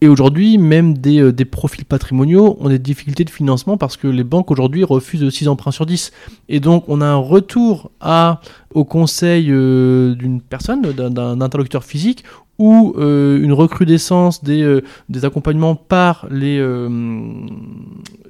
[0.00, 4.24] Et aujourd'hui, même des, des, profils patrimoniaux ont des difficultés de financement parce que les
[4.24, 6.12] banques aujourd'hui refusent 6 emprunts sur 10.
[6.48, 8.40] Et donc, on a un retour à,
[8.74, 12.24] au conseil d'une personne, d'un interlocuteur physique,
[12.58, 14.82] ou euh, une recrudescence des, euh,
[15.22, 16.88] accompagnements par les, euh,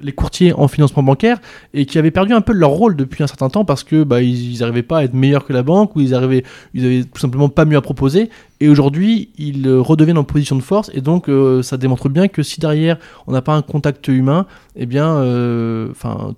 [0.01, 1.39] les courtiers en financement bancaire
[1.73, 4.21] et qui avaient perdu un peu leur rôle depuis un certain temps parce que bah,
[4.21, 7.49] ils n'arrivaient pas à être meilleurs que la banque ou ils arrivaient ils tout simplement
[7.49, 8.29] pas mieux à proposer
[8.61, 11.29] et aujourd'hui ils redeviennent en position de force et donc
[11.61, 12.97] ça démontre bien que si derrière
[13.27, 14.45] on n'a pas un contact humain
[14.75, 15.15] eh bien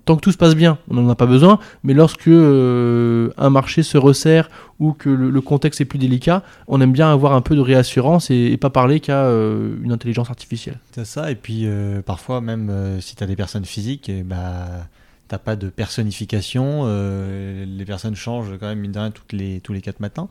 [0.06, 3.84] tant que tout se passe bien on n'en a pas besoin mais lorsque un marché
[3.84, 4.50] se resserre
[4.80, 8.30] ou que le, contexte est plus délicat, on aime bien avoir un peu de réassurance
[8.30, 10.80] et, pas parler qu'à euh, une intelligence artificielle.
[10.92, 14.20] C'est ça, et puis euh, parfois même euh, si tu as des personnes physiques, et
[14.20, 14.88] eh bah,
[15.28, 19.82] t'as pas de personnification, les personnes changent quand même mine de toutes les, tous les
[19.82, 20.30] quatre matins.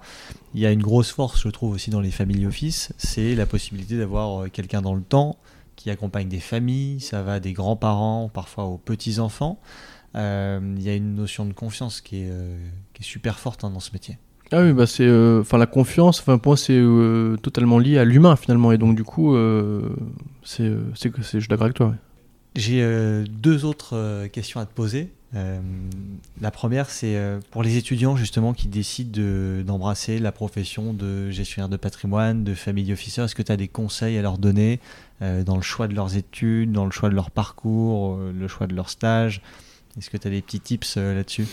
[0.55, 3.45] Il y a une grosse force, je trouve, aussi dans les family office, c'est la
[3.45, 5.37] possibilité d'avoir quelqu'un dans le temps
[5.75, 9.61] qui accompagne des familles, ça va des grands-parents, parfois aux petits-enfants.
[10.15, 12.33] Il y a une notion de confiance qui est,
[12.95, 14.17] qui est super forte hein, dans ce métier.
[14.53, 17.99] Ah oui, bah c'est, euh, enfin la confiance, enfin pour moi c'est euh, totalement lié
[17.99, 19.83] à l'humain finalement, et donc du coup, euh,
[20.45, 21.95] c'est, c'est, je suis d'accord avec toi.
[22.55, 22.83] J'ai
[23.29, 25.11] deux autres questions à te poser.
[26.41, 27.15] la première, c'est
[27.51, 29.21] pour les étudiants justement qui décident
[29.63, 33.25] d'embrasser la profession de gestionnaire de patrimoine, de family officer.
[33.25, 34.81] Est-ce que tu as des conseils à leur donner
[35.21, 38.75] dans le choix de leurs études, dans le choix de leur parcours, le choix de
[38.75, 39.43] leur stage?
[39.99, 41.47] Est-ce que tu as des petits tips là-dessus?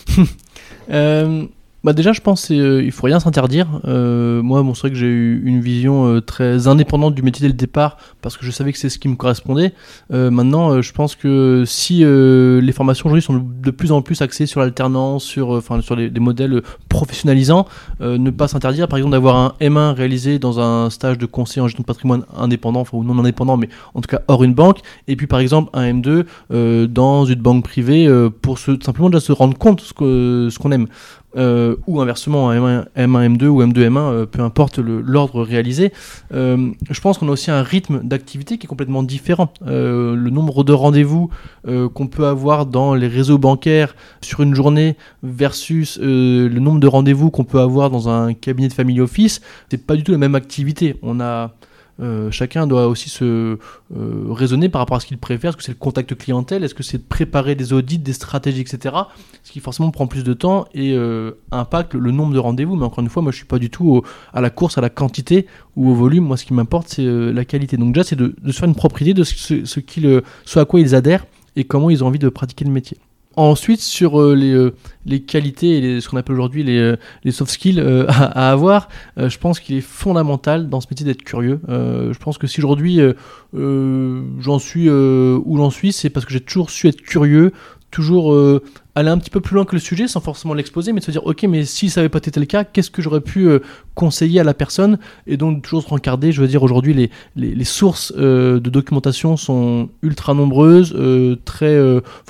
[1.84, 3.68] Bah déjà, je pense qu'il euh, faut rien s'interdire.
[3.84, 7.42] Euh, moi, bon, c'est vrai que j'ai eu une vision euh, très indépendante du métier
[7.42, 9.74] dès le départ parce que je savais que c'est ce qui me correspondait.
[10.10, 14.62] maintenant, je pense que si les formations aujourd'hui sont de plus en plus axées sur
[14.62, 17.68] l'alternance, sur, enfin, sur des modèles professionnalisants,
[18.00, 21.68] ne pas s'interdire, par exemple, d'avoir un M1 réalisé dans un stage de conseil en
[21.68, 24.80] gestion de patrimoine indépendant, enfin, ou non indépendant, mais en tout cas hors une banque,
[25.10, 28.08] et puis par exemple un M2 dans une banque privée
[28.42, 30.88] pour se, simplement déjà se rendre compte ce qu'on ce qu'on aime.
[31.36, 35.92] Euh, ou inversement M1, M1, M2 ou M2, M1, euh, peu importe l'ordre réalisé,
[36.32, 39.52] euh, je pense qu'on a aussi un rythme d'activité qui est complètement différent.
[39.66, 41.30] le nombre de rendez-vous
[41.66, 47.32] qu'on peut avoir dans les réseaux bancaires sur une journée versus le nombre de rendez-vous
[47.32, 50.36] qu'on peut avoir dans un cabinet de family office, c'est pas du tout la même
[50.36, 50.98] activité.
[51.02, 51.54] On a
[52.00, 53.58] euh, chacun doit aussi se euh,
[54.30, 55.50] raisonner par rapport à ce qu'il préfère.
[55.50, 56.64] Est-ce que c'est le contact clientèle?
[56.64, 58.96] Est-ce que c'est préparer des audits, des stratégies, etc.
[59.44, 62.76] Ce qui forcément prend plus de temps et euh, impacte le nombre de rendez-vous.
[62.76, 64.02] Mais encore une fois, moi je suis pas du tout
[64.34, 66.26] à la course, à la quantité ou au volume.
[66.26, 67.78] Moi ce qui m'importe c'est la qualité.
[67.78, 70.96] Donc déjà c'est de, se faire une propriété de ce, ce, ce à quoi ils
[70.96, 71.26] adhèrent
[71.56, 72.98] et comment ils ont envie de pratiquer le métier.
[73.36, 74.76] Ensuite, sur euh, les, euh,
[75.08, 79.38] les, qualités et ce qu'on appelle aujourd'hui les, euh, les, soft skills à, avoir, je
[79.40, 81.60] pense qu'il est fondamental dans ce métier d'être curieux.
[81.68, 83.00] je pense que si aujourd'hui
[83.54, 87.54] j'en suis où j'en suis, c'est parce que j'ai toujours su être curieux,
[87.90, 88.36] toujours
[88.96, 91.12] aller un petit peu plus loin que le sujet sans forcément l'exposer, mais de se
[91.12, 93.50] dire ok, mais si ça n'avait pas été le cas, qu'est-ce que j'aurais pu
[93.96, 96.32] conseiller à la personne Et donc toujours se rencarder.
[96.32, 100.96] Je veux dire aujourd'hui les, les, sources de documentation sont ultra nombreuses,
[101.46, 101.78] très,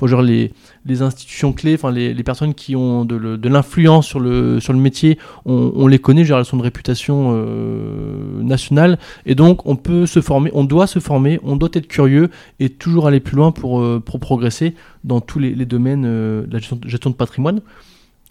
[0.02, 0.52] genre les
[0.86, 5.18] les institutions clés, enfin les, personnes qui ont de, l'influence sur le, sur le métier,
[5.46, 10.50] on, les connaît, elles sont de réputation euh, nationale, et donc on peut se former,
[10.52, 12.30] on doit se former, on doit être curieux
[12.60, 16.58] et toujours aller plus loin pour, euh, progresser dans tous les, domaines euh, de la
[16.58, 17.60] gestion, de patrimoine.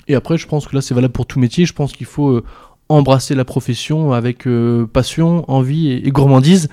[0.07, 1.65] Et après, je pense que là, c'est valable pour tout métier.
[1.65, 2.41] Je pense qu'il faut
[2.89, 4.47] embrasser la profession avec
[4.91, 6.69] passion, envie et, gourmandise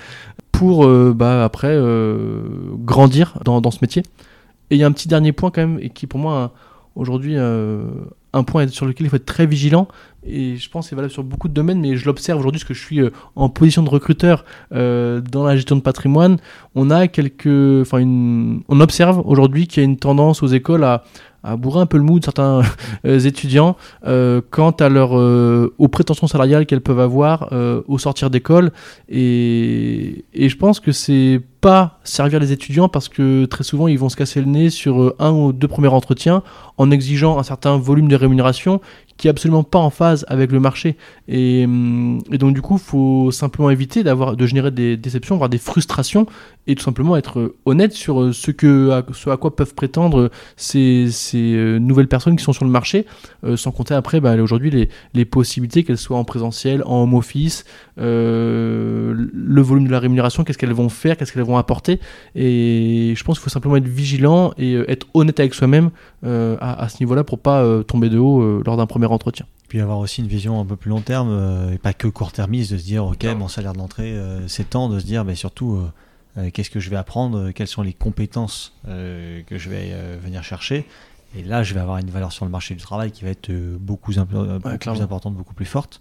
[0.53, 1.79] pour bah, après
[2.85, 4.03] grandir dans, dans, ce métier.
[4.71, 6.53] Et il y a un petit dernier point quand même, et qui pour moi
[6.95, 7.83] aujourd'hui euh,
[8.33, 9.89] un point sur lequel il faut être très vigilant,
[10.25, 12.69] et je pense que c'est valable sur beaucoup de domaines, mais je l'observe aujourd'hui parce
[12.69, 16.37] que je suis euh, en position de recruteur euh, dans la gestion de patrimoine.
[16.75, 17.47] On a quelques,
[17.81, 21.03] enfin on observe aujourd'hui qu'il y a une tendance aux écoles à,
[21.43, 22.63] à bourrer un peu le mood de certains
[23.05, 27.51] étudiants quant à leur, aux prétentions salariales qu'elles peuvent avoir
[27.89, 28.73] au sortir d'école.
[29.09, 33.99] Et, et, je pense que c'est pas servir les étudiants parce que très souvent ils
[33.99, 36.43] vont se casser le nez sur euh, un ou deux premiers entretiens
[36.79, 38.81] en exigeant un certain volume de rémunération
[39.21, 40.97] qui est absolument pas en phase avec le marché.
[41.29, 45.51] Et, hum, donc du coup, il faut simplement éviter d'avoir de générer des déceptions, voire
[45.51, 46.25] des frustrations,
[46.67, 51.11] et tout simplement être honnête sur euh, ce, que, à, à quoi peuvent prétendre ces,
[51.35, 53.05] euh, nouvelles personnes qui sont sur le marché,
[53.57, 57.65] sans compter après bah, aujourd'hui les, les, possibilités, qu'elles soient en présentiel, en home office,
[57.99, 62.01] le volume de la rémunération, qu'est-ce qu'elles vont faire, qu'est-ce qu'elles vont vont apporter.
[62.35, 65.91] Et je pense qu'il faut simplement être vigilant et être honnête avec soi-même
[66.23, 69.47] à, ce niveau-là pour pas tomber de haut lors d'un premier entretien.
[69.69, 72.79] Puis avoir aussi une vision un peu plus long terme et pas que court-termiste de
[72.79, 74.15] se dire ok mon salaire d'entrée
[74.47, 75.81] c'est temps de se dire mais surtout
[76.53, 80.87] qu'est-ce que je vais apprendre, quelles sont les compétences que je vais venir chercher
[81.37, 83.51] et là, je vais avoir une valeur sur le marché du travail qui va être
[83.51, 86.01] euh, beaucoup, euh, plus importante, beaucoup plus forte.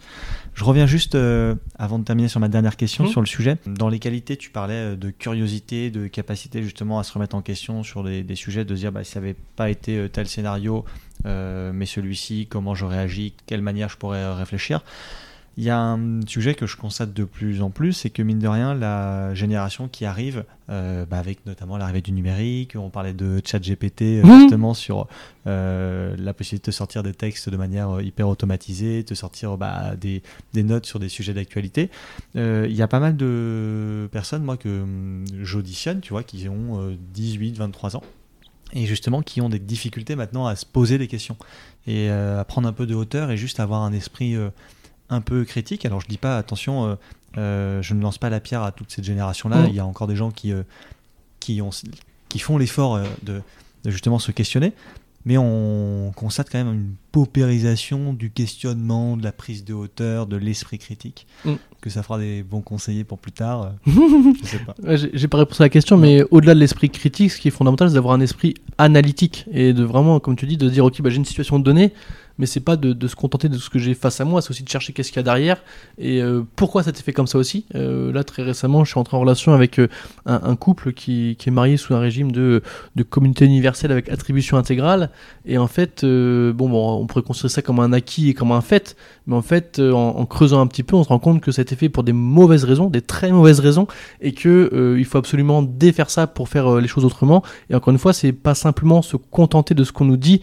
[0.55, 3.09] Je reviens juste, euh, avant de terminer sur ma dernière question mmh.
[3.09, 3.57] sur le sujet.
[3.67, 7.83] Dans les qualités, tu parlais de curiosité, de capacité justement à se remettre en question
[7.83, 10.83] sur des, sujets, de se dire bah, si ça n'avait pas été tel scénario,
[11.25, 14.83] mais celui-ci, comment j'aurais agi, quelle manière je pourrais réfléchir.
[15.59, 18.39] Il y a un sujet que je constate de plus en plus, c'est que mine
[18.39, 23.11] de rien, la génération qui arrive, euh, bah, avec notamment l'arrivée du numérique, on parlait
[23.11, 24.39] de chat GPT euh, mmh.
[24.39, 25.09] justement sur
[25.47, 30.23] euh, la possibilité de sortir des textes de manière hyper automatisée, de sortir bah, des,
[30.53, 31.89] des, notes sur des sujets d'actualité.
[32.35, 36.97] Il y a pas mal de personnes, moi, que hum, j'auditionne, tu vois, qui ont
[37.13, 38.03] 18, 23 ans
[38.71, 41.35] et justement qui ont des difficultés maintenant à se poser des questions
[41.85, 44.37] et à prendre un peu de hauteur et juste avoir un esprit
[45.09, 45.85] un peu critique.
[45.85, 46.95] Alors je dis pas, attention, euh,
[47.37, 49.65] euh, je ne lance pas la pierre à toute cette génération-là.
[49.67, 50.63] Il y a encore des gens qui, euh,
[51.39, 51.71] qui, ont,
[52.29, 53.41] qui font l'effort de,
[53.85, 54.73] justement se questionner.
[55.25, 60.37] Mais on constate quand même une paupérisation du questionnement, de la prise de hauteur, de
[60.37, 61.27] l'esprit critique.
[61.43, 61.55] Mm.
[61.81, 63.73] Que ça fera des bons conseillers pour plus tard.
[63.85, 64.75] je sais pas.
[64.95, 67.89] J'ai pas répondu à la question, mais au-delà de l'esprit critique, ce qui est fondamental,
[67.89, 71.09] c'est d'avoir un esprit analytique et de vraiment, comme tu dis, de dire ok, bah,
[71.09, 71.93] j'ai une situation donnée,
[72.39, 74.63] mais c'est pas de, se contenter de ce que j'ai face à moi, c'est aussi
[74.63, 75.61] de chercher qu'est-ce qu'il y a derrière
[75.97, 77.65] et euh, pourquoi ça t'est fait comme ça aussi?
[77.75, 79.87] Euh, là, très récemment, je suis entré en relation avec euh,
[80.25, 82.63] un, couple qui, est marié sous un régime de,
[83.09, 85.09] communauté universelle avec attribution intégrale.
[85.45, 88.61] Et en fait, bon, bon, on pourrait considérer ça comme un acquis et comme un
[88.61, 88.95] fait,
[89.27, 91.63] mais en fait, en, creusant un petit peu, on se rend compte que ça a
[91.63, 93.87] été fait pour des mauvaises raisons, des très mauvaises raisons,
[94.21, 97.43] et que il faut absolument défaire ça pour faire les choses autrement.
[97.69, 100.41] Et encore une fois, c'est pas simplement se contenter de ce qu'on nous dit,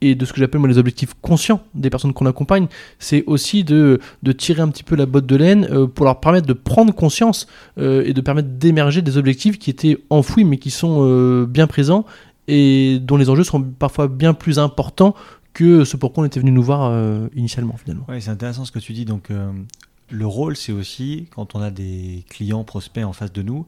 [0.00, 2.68] et de ce que j'appelle moi les objectifs conscients des personnes qu'on accompagne,
[2.98, 4.00] c'est aussi de,
[4.36, 7.46] tirer un petit peu la botte de laine euh, pour leur permettre de prendre conscience
[7.78, 11.66] euh, et de permettre d'émerger des objectifs qui étaient enfouis mais qui sont euh, bien
[11.66, 12.04] présents
[12.46, 15.14] et dont les enjeux sont parfois bien plus importants
[15.52, 16.94] que ce pour quoi on était venu nous voir
[17.34, 18.04] initialement finalement.
[18.08, 19.04] Oui, c'est intéressant ce que tu dis.
[19.04, 19.30] Donc
[20.08, 23.66] le rôle, c'est aussi quand on a des clients prospects en face de nous,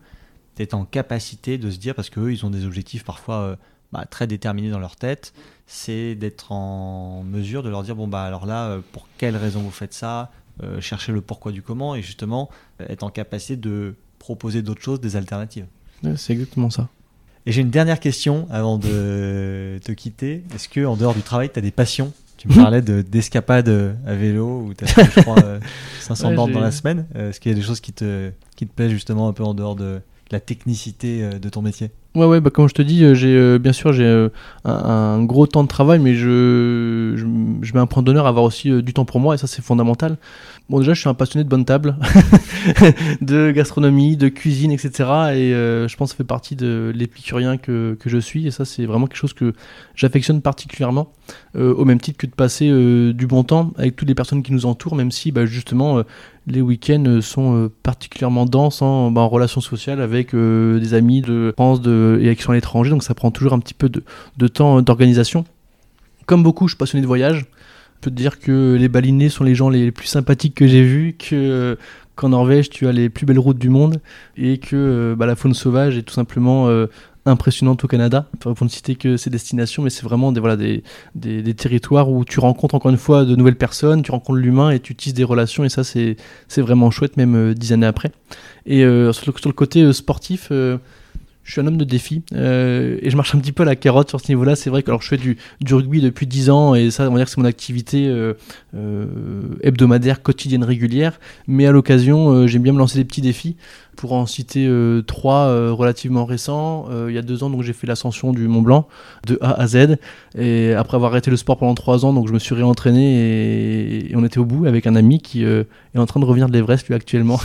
[0.56, 3.58] d'être en capacité de se dire parce qu'eux, ils ont des objectifs parfois
[3.92, 5.34] bah, très déterminés dans leur tête,
[5.72, 9.60] c'est d'être en mesure de leur dire bon bah alors là, euh, pour quelle raison
[9.60, 10.32] vous faites ça,
[10.64, 12.50] euh, chercher le pourquoi du comment et justement
[12.80, 15.66] euh, être en capacité de proposer d'autres choses, des alternatives.
[16.16, 16.88] c'est exactement ça.
[17.46, 20.42] Et j'ai une dernière question avant de te quitter.
[20.52, 22.12] Est-ce que en dehors du travail, tu as des passions?
[22.36, 25.60] Tu me parlais d'escapade à vélo ou tu as fait, je crois,
[26.00, 27.06] 500 bornes dans la semaine.
[27.14, 29.54] Est-ce qu'il y a des choses qui te, qui te plaisent justement un peu en
[29.54, 30.00] dehors de
[30.32, 31.92] la technicité de ton métier?
[32.16, 34.30] Ouais, ouais, bah, comme je te dis, euh, j'ai euh, bien sûr j'ai euh,
[34.64, 38.82] un, gros temps de travail, mais je, je, mets un point d'honneur à avoir aussi
[38.82, 40.16] du temps pour moi, et ça c'est fondamental.
[40.68, 41.96] Bon, déjà, je suis un passionné de bonne table,
[43.20, 44.90] de gastronomie, de cuisine, etc.
[45.34, 48.64] Et je pense que ça fait partie de l'épicurien que, que je suis, et ça
[48.64, 49.52] c'est vraiment quelque chose que
[49.94, 51.12] j'affectionne particulièrement,
[51.54, 52.68] au même titre que de passer
[53.12, 56.02] du bon temps avec toutes les personnes qui nous entourent, même si bah, justement
[56.50, 61.80] les week-ends sont particulièrement denses en, bah, en relation sociale avec des amis de France,
[61.80, 64.82] de et qui sont à l'étranger, donc ça prend toujours un petit peu de, temps
[64.82, 65.44] d'organisation.
[66.26, 67.46] Comme beaucoup, je suis passionné de voyage.
[67.96, 70.82] Je peux te dire que les balinés sont les gens les plus sympathiques que j'ai
[70.82, 71.76] vus, que
[72.20, 74.00] qu'en Norvège tu as les plus belles routes du monde
[74.36, 76.86] et que bah, la faune sauvage est tout simplement euh,
[77.26, 78.26] impressionnante au Canada.
[78.40, 80.82] pour ne citer que ces destinations, mais c'est vraiment des, voilà, des,
[81.14, 84.80] des, territoires où tu rencontres encore une fois de nouvelles personnes, tu rencontres l'humain et
[84.80, 86.16] tu tisses des relations et ça c'est
[86.56, 88.12] vraiment chouette même euh, dix années après.
[88.66, 90.50] Et euh, sur, le, côté sportif,
[91.50, 93.74] je suis un homme de défi euh, et je marche un petit peu à la
[93.74, 94.54] carotte sur ce niveau-là.
[94.54, 97.12] C'est vrai que alors, je fais du, du, rugby depuis 10 ans et ça, on
[97.12, 98.34] va dire que c'est mon activité euh,
[98.76, 99.06] euh,
[99.62, 101.18] hebdomadaire, quotidienne, régulière.
[101.48, 103.56] Mais à l'occasion, j'aime bien me lancer des petits défis
[103.96, 106.86] pour en citer euh, trois euh, relativement récents.
[106.90, 108.88] Euh, il y a deux ans, donc j'ai fait l'ascension du Mont Blanc
[109.26, 109.96] de A à Z.
[110.38, 114.16] Et après avoir arrêté le sport pendant trois ans, donc je me suis réentraîné et,
[114.16, 115.66] on était au bout avec un ami qui est
[115.96, 117.40] en train de revenir de l'Everest lui actuellement.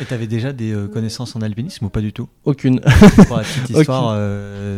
[0.00, 2.28] et tu avais déjà des connaissances en alpinisme ou pas du tout?
[2.44, 2.80] Aucune.
[3.26, 4.18] pour la petite histoire,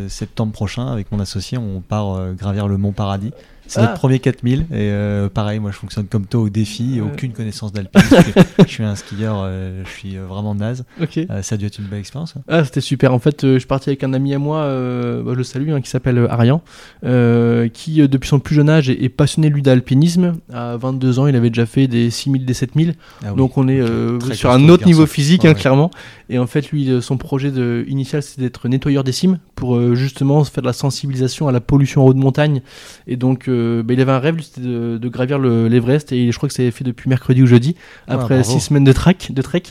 [0.07, 3.31] septembre prochain avec mon associé, on part gravir le Mont Paradis.
[3.69, 3.83] C'est Ah.
[3.83, 7.07] notre premier 4000 et euh, pareil, moi je fonctionne comme toi au défi, Ouais.
[7.13, 8.15] aucune connaissance d'alpinisme.
[8.59, 10.85] je, suis un skieur, euh, je suis euh, vraiment naze.
[10.99, 12.33] Euh, ça a dû être une belle expérience.
[12.35, 12.41] hein.
[12.47, 13.13] Ah, c'était super.
[13.13, 15.43] En fait, euh, je suis parti avec un ami à moi, euh, bah, je le
[15.43, 16.61] salue, hein, qui s'appelle euh, Arian,
[17.05, 20.33] euh, qui, euh, depuis son plus jeune âge, est, est passionné, lui, d'alpinisme.
[20.51, 22.95] À 22 ans, il avait déjà fait des 6000, des 7000.
[23.23, 23.37] Ah oui.
[23.37, 25.59] Donc, on est euh, sur un autre niveau physique, Ouais, hein, ouais.
[25.59, 25.91] clairement.
[26.29, 29.75] Et en fait, lui, euh, son projet de, initial, c'est d'être nettoyeur des cimes pour
[29.75, 32.61] euh, justement faire de la sensibilisation à la pollution en haut de montagne.
[33.07, 33.47] Et donc,
[33.85, 36.11] bah, il avait un rêve, de, de gravir le- l'Everest.
[36.11, 37.75] Et je crois que c'est fait depuis mercredi ou jeudi,
[38.07, 38.43] Ah, après bravo.
[38.51, 39.17] six semaines de trek.
[39.29, 39.63] De trek.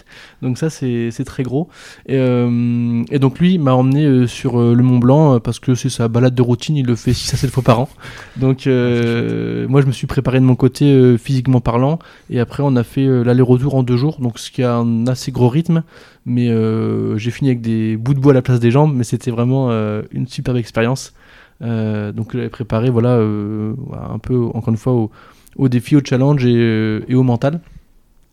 [0.42, 1.68] Donc, ça, c'est très gros.
[2.06, 5.74] Et, euh, et donc, lui m'a emmené euh, sur euh, le Mont Blanc parce que
[5.74, 6.76] c'est sa balade de routine.
[6.76, 7.88] Il le fait 6 à 7 fois par an.
[8.36, 11.98] Donc, euh, moi, je me suis préparé de mon côté physiquement parlant.
[12.30, 14.18] Et après, on a fait l'aller-retour en deux jours.
[14.20, 15.82] Donc, ce qui a un assez gros rythme.
[16.26, 18.94] Mais euh, j'ai fini avec des bouts de bois à la place des jambes.
[18.94, 19.70] Mais c'était vraiment
[20.12, 21.12] une superbe expérience.
[21.62, 23.74] Euh, donc, je l'avais préparé, voilà, euh,
[24.10, 25.08] un peu, encore une fois,
[25.56, 27.60] au, défi, au challenge et, euh, et au mental.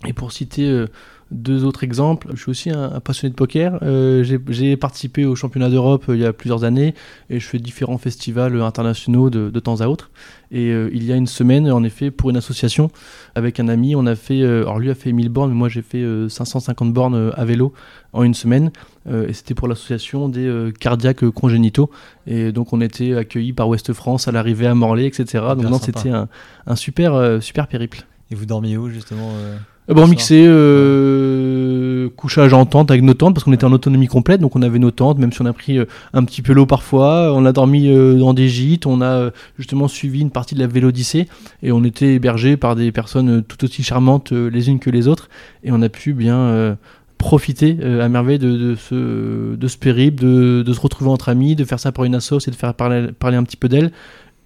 [0.07, 0.85] Et pour citer
[1.31, 3.79] deux autres exemples, je suis aussi un, un passionné de poker.
[3.81, 6.93] Euh, j'ai- participé au championnat d'Europe euh, il y a plusieurs années
[7.29, 10.11] et je fais différents festivals internationaux de, de temps à autre.
[10.51, 12.91] Et euh, il y a une semaine, en effet, pour une association
[13.33, 15.69] avec un ami, on a fait, euh, alors lui a fait 1000 bornes, mais moi
[15.69, 17.73] j'ai fait euh, 550 bornes euh, à vélo
[18.13, 18.71] en une semaine.
[19.07, 21.89] Euh, et c'était pour l'association des euh, cardiaques congénitaux.
[22.27, 25.43] Et donc on était accueillis par Ouest France à l'arrivée à Morlaix, etc.
[25.57, 26.27] Donc non, c'était un,
[26.67, 28.03] un super, euh, super périple.
[28.31, 29.57] Et vous dormiez où justement euh Euh,
[29.87, 30.07] Bon, Ça.
[30.07, 34.55] mixé, euh, couchage en tente avec nos tentes parce qu'on était en autonomie complète, donc
[34.55, 37.31] on avait nos tentes, même si on a pris euh, un petit peu l'eau parfois.
[37.33, 40.59] On a dormi euh, dans des gîtes, on a euh, justement suivi une partie de
[40.59, 41.27] la Vélodyssée
[41.61, 44.89] et on était hébergés par des personnes euh, tout aussi charmantes euh, les unes que
[44.89, 45.29] les autres
[45.63, 46.75] et on a pu bien euh,
[47.19, 51.29] profiter euh, à merveille de, de ce, de ce périple, de, de se retrouver entre
[51.29, 53.69] amis, de faire ça par une assoce et de faire parler, parler un petit peu
[53.69, 53.91] d'elle.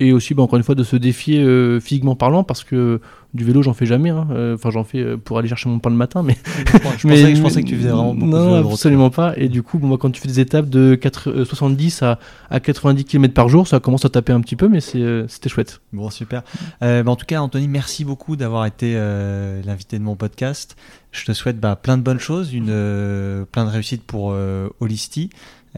[0.01, 3.01] Et aussi, bah, encore une fois, de se défier euh, physiquement parlant, parce que
[3.33, 4.09] du vélo, j'en fais jamais.
[4.09, 4.27] hein.
[4.31, 6.77] Euh, Enfin, j'en fais euh, pour aller chercher mon pain le matin, mais je,
[7.07, 9.33] pensais, je pensais que tu faisais vraiment beaucoup non, de absolument pas.
[9.37, 12.17] Et du coup, bon, bah, quand tu fais des étapes de 4, euh, 70 à,
[12.49, 15.27] à 90 km par jour, ça commence à taper un petit peu, mais c'est, euh,
[15.27, 15.81] c'était chouette.
[15.91, 16.43] Bon, super.
[16.81, 20.75] Euh, bah, en tout cas, Anthony, merci beaucoup d'avoir été euh, l'invité de mon podcast.
[21.11, 24.69] Je te souhaite bah, plein de bonnes choses, une, euh, plein de réussites pour euh.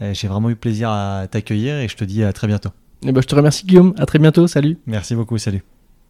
[0.00, 2.70] Euh, J'ai vraiment eu plaisir à t'accueillir et je te dis à très bientôt.
[3.04, 3.94] Et bah, je te remercie, Guillaume.
[3.98, 4.46] À très bientôt.
[4.46, 4.78] Salut.
[4.86, 5.62] Merci beaucoup, salut.